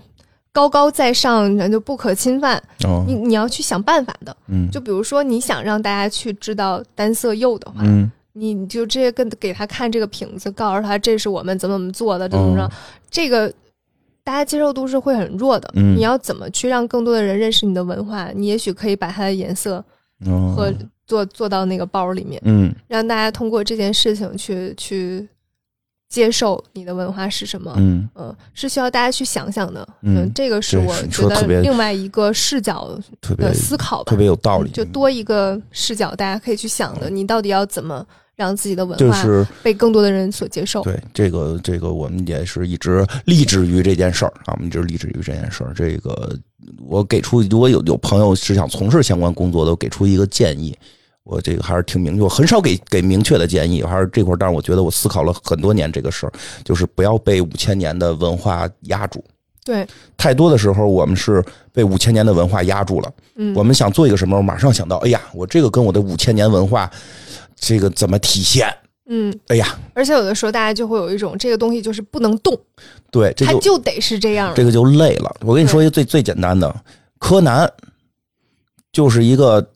[0.53, 2.57] 高高在上，人就不可侵犯。
[2.85, 3.05] 哦。
[3.05, 4.35] 你你要去想办法的。
[4.47, 4.71] 嗯。
[4.71, 8.11] 就比如说，你想让大家去知道单色釉的话，嗯。
[8.35, 12.71] 你你就直接跟给他看这个瓶子，告诉他这是我们怎么怎么做的，怎么着，哦。
[13.11, 13.53] 这个。
[14.29, 18.31] 大家接受度是会很弱的，嗯你要怎么去让更多的人认识你的文化？
[18.35, 19.83] 你也许可以把它的颜色
[20.27, 20.71] 哦和
[21.07, 25.27] 做做到那个包里面，嗯让大家通过这件事情去去
[26.11, 27.73] 接受你的文化是什么。
[27.79, 29.89] 嗯嗯，是需要大家去想想的。
[30.03, 32.95] 嗯这个是我觉得另外一个视角
[33.39, 37.09] 的思考吧特，别有道理，就多一个视角，大家可以去想的。
[37.09, 38.07] 你到底要怎么
[38.39, 40.81] 让自己的文化就是被更多的人所接受？
[40.85, 45.73] 对这个这个，我们也是一直立志于这件事儿啊，我们一直立志于这件事儿。
[45.75, 46.39] 这个
[46.87, 50.73] 我给出，如果有有朋友是想从事相关工作的，我给出一个建议。
[51.25, 54.37] 我这个还是挺明确，我很少给给明确的建议，还是这块儿。
[54.37, 56.33] 但是我觉得我思考了很多年这个事儿，
[56.65, 59.23] 就是不要被五千年的文化压住。
[59.63, 59.87] 对，
[60.17, 63.13] 太多的时候，我们是被五千年的文化压住了。
[63.35, 66.91] 嗯，我们想做一个什么，我马上想到，哎呀，我这个跟我的五千年文化，
[67.59, 68.73] 这个怎么体现？
[69.11, 72.55] 嗯，哎呀，而且有的时候大家就会有一种这个东西就是不能动，
[73.11, 74.55] 对，这它就就得是这样的。
[74.55, 75.35] 这个就累了。
[75.41, 76.75] 我跟你说一个最最简单的，
[77.19, 77.71] 柯南
[78.93, 79.67] 就是一个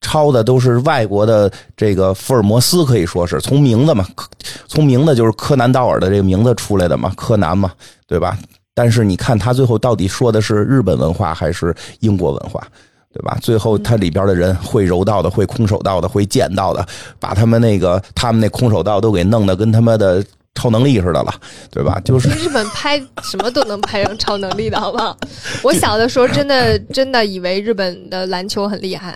[0.00, 4.28] 抄的都是外国的这个福尔摩斯，可以说是从名字嘛，柯
[4.66, 7.72] 从名字就是柯南道尔的这个名字出来的嘛，柯南嘛，
[8.08, 8.36] 对吧？
[8.74, 12.66] 但是你看他最后到底说的是日本文化还是英国文化？
[13.12, 13.36] 对吧？
[13.42, 16.86] 最后他里边的人会柔道的，会空手道的，会剑道的，
[17.20, 21.34] 把他们那个他们那空手道都给弄得跟他妈的超能力似的了，
[21.70, 22.00] 对吧？
[22.04, 25.16] 就是日本拍什么都能拍成超能力的，好不好？
[25.62, 29.14] 我小的时候真的真的以为日本的篮球很厉害，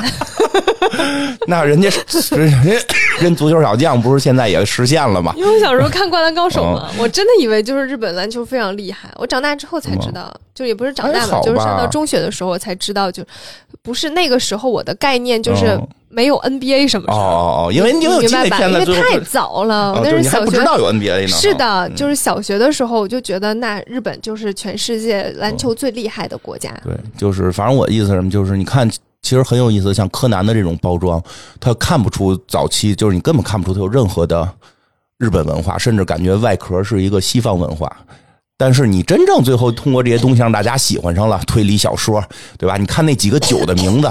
[1.46, 2.80] 那人家是人
[3.20, 5.34] 人足球小将不是现在也实现了吗？
[5.36, 9.10] 因为我小时候看《灌篮高手》嘛，哦我真的以为就是日本篮球非常厉害。
[9.16, 13.22] 我长大之后才知道，就也不是长大吧，吧就是上到中学的时候我才知道，就
[13.82, 17.22] 不是那个时候我的概念就是哦没有 NBA 什么事儿。
[17.22, 18.58] 哦因为因为有明白吧？
[18.58, 21.28] 金那片因为太早了，哦，那就是还小学不知道有 NBA 呢。
[21.28, 26.70] 是的，嗯就是小学的时候我就觉得，那日本就是全世界篮球最厉害的国家。
[26.84, 28.88] 对，就是反正我的意思是什么，就是你看，
[29.22, 31.22] 其实很有意思，像柯南的这种包装，
[31.60, 34.48] 他看不出早期，就是你根本看不出他有任何的
[35.18, 37.90] 日本文化，甚至感觉外壳是一个西方文化。
[38.58, 42.24] 但是你真正最后通过这些东西让大家喜欢上了推理小说，
[42.56, 42.78] 对吧？
[42.78, 44.10] 你看那几个酒的名字，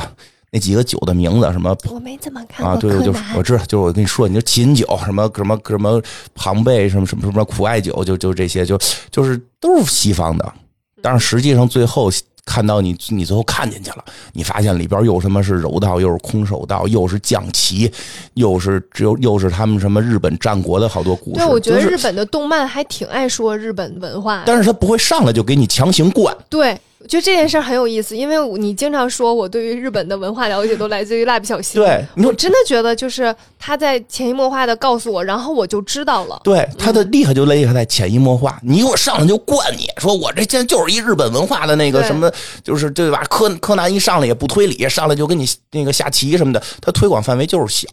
[0.55, 6.01] 那几个酒的名字，什么我没怎么看啊，对，我就，我知道，就是我跟你说，你就琴酒什么什么什么
[6.33, 8.79] 庞贝什么什么什么苦艾酒，就就这些，就
[9.11, 10.53] 就是都是西方的，
[11.01, 12.09] 但是实际上最后
[12.45, 17.91] 看到你，你最后看进去了，你发现里边又什么是柔道，又是空手道，又是将棋，
[18.35, 21.35] 又是只有又是他们什么日本战国的好多故事。
[21.35, 24.43] 对，我觉得日本的动漫还挺爱说日本文化的。
[24.45, 31.79] 但是他不会上来就给你强行灌，对，我觉得这件事儿很有意思，因为你经常说我对于日本的文化了解都来自于蜡笔小新。
[31.79, 36.41] 对我真的觉得就是他在潜移默化的告诉我，然后我就知道了。
[36.43, 42.31] 对他的厉害就厉害在潜移默化，你给我上来就灌你说我这现在就是一日本文化的那个什么，
[42.63, 43.23] 就是对吧？
[43.29, 47.87] 柯柯南一上来也不推理，上来就跟你那个下棋什么的，他推广范围就是小，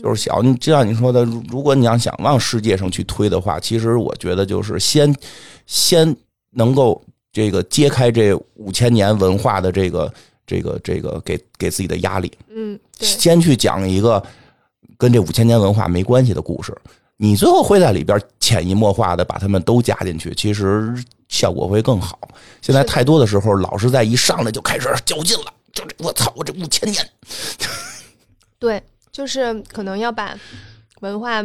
[0.00, 0.40] 就是小。
[0.42, 5.12] 你就像你说的，如如果你要想往世界上去推的话，其实我觉得就是先
[5.66, 6.16] 先
[6.52, 7.02] 能够
[7.34, 10.14] 这个揭开这五千年文化的这个
[10.46, 12.32] 这个这个给给自己的压力。
[12.48, 14.22] 嗯，先去讲一个
[14.96, 16.72] 跟这五千年文化没关系的故事，
[17.16, 20.94] 你最后会在里边潜移默化的把他们都加进去，其实
[21.28, 22.16] 效果会更好。
[22.62, 27.04] 现在太多的时候，老是在一上来就开始较劲了，就这我操，我这五千年，
[28.60, 28.80] 对，
[29.10, 30.38] 就是可能要把
[31.00, 31.42] 文化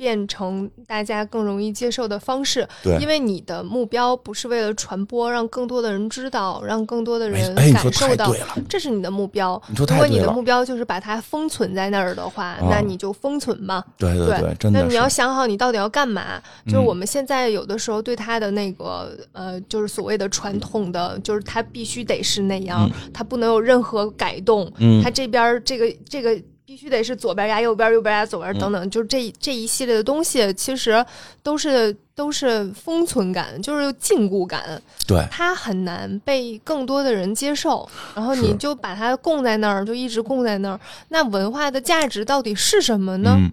[0.00, 9.60] 变成大家更容易接受的方式，对因为你的目标不是为了传播，让更多的人知道，让更多的人感受到太对，了，这是你的目标。
[9.68, 13.84] 你说如果你的目标就是把它封存在那儿的话，啊那你就封存吧。
[13.98, 16.40] 对对对真的那你要想好你到底要干嘛。
[16.64, 24.66] 就是嗯我们现在有的时候对它的那个呃，就是所谓的传统的，就是它必须得是那样，它不能有任何改动。
[24.78, 26.40] 嗯它这边儿这个这个
[26.70, 31.04] 必须得是左边压右边，右边压左边嗯等等，就是这这一系列的东西，其实
[31.42, 37.90] 都是都是封存感，就是禁锢感，对它很难被更多的人接受。
[38.14, 40.78] 然后你就把它供在那儿，就一直供在那儿。
[41.08, 43.34] 那文化的价值到底是什么呢？
[43.36, 43.52] 嗯，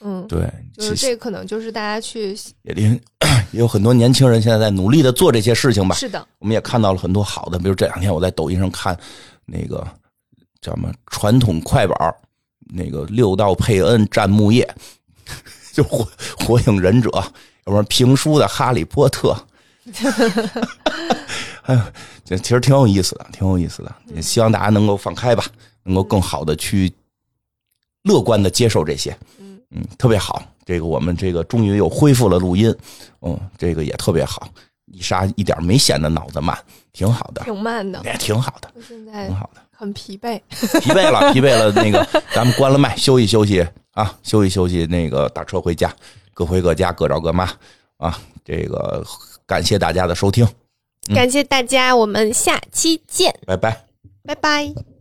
[0.00, 3.00] 嗯，对，就是这可能就是大家去也
[3.52, 5.94] 有很多年轻人现在在努力的做这些事情吧。
[5.94, 8.98] 是的，我们也看到了很多好的，比如这两天我在抖音上看
[9.46, 9.86] 那个
[10.60, 12.12] 叫什么传统快板儿
[12.68, 14.68] 那个六道佩恩战木叶，
[15.72, 16.08] 就火
[16.38, 19.36] 火影忍者，要不然评书的哈利波特，
[21.62, 21.80] 哎呦，
[22.24, 23.94] 这其实挺有意思的，挺有意思的。
[24.14, 25.44] 也希望大家能够放开吧，
[25.82, 26.92] 能够更好的去
[28.02, 29.16] 乐观的接受这些。
[29.38, 30.42] 嗯嗯，特别好。
[30.64, 32.74] 这个我们这个终于又恢复了录音，
[33.22, 34.48] 嗯，这个也特别好。
[34.86, 36.58] 伊莎一点没显得脑子慢，
[36.92, 38.00] 挺好的，挺慢的。
[38.04, 39.60] 也挺好的，现在挺好的。
[39.78, 40.40] 很疲惫。
[40.80, 45.94] 疲惫了，疲惫了，那个咱们关了麦，休息休息啊，休息休息，那个打车回家，
[46.34, 47.48] 各回各家，各找各妈
[47.98, 48.18] 啊。
[48.44, 49.04] 这个
[49.46, 50.46] 感谢大家的收听，
[51.14, 53.84] 感谢大家，我们下期见，拜拜。
[54.24, 54.97] 拜拜。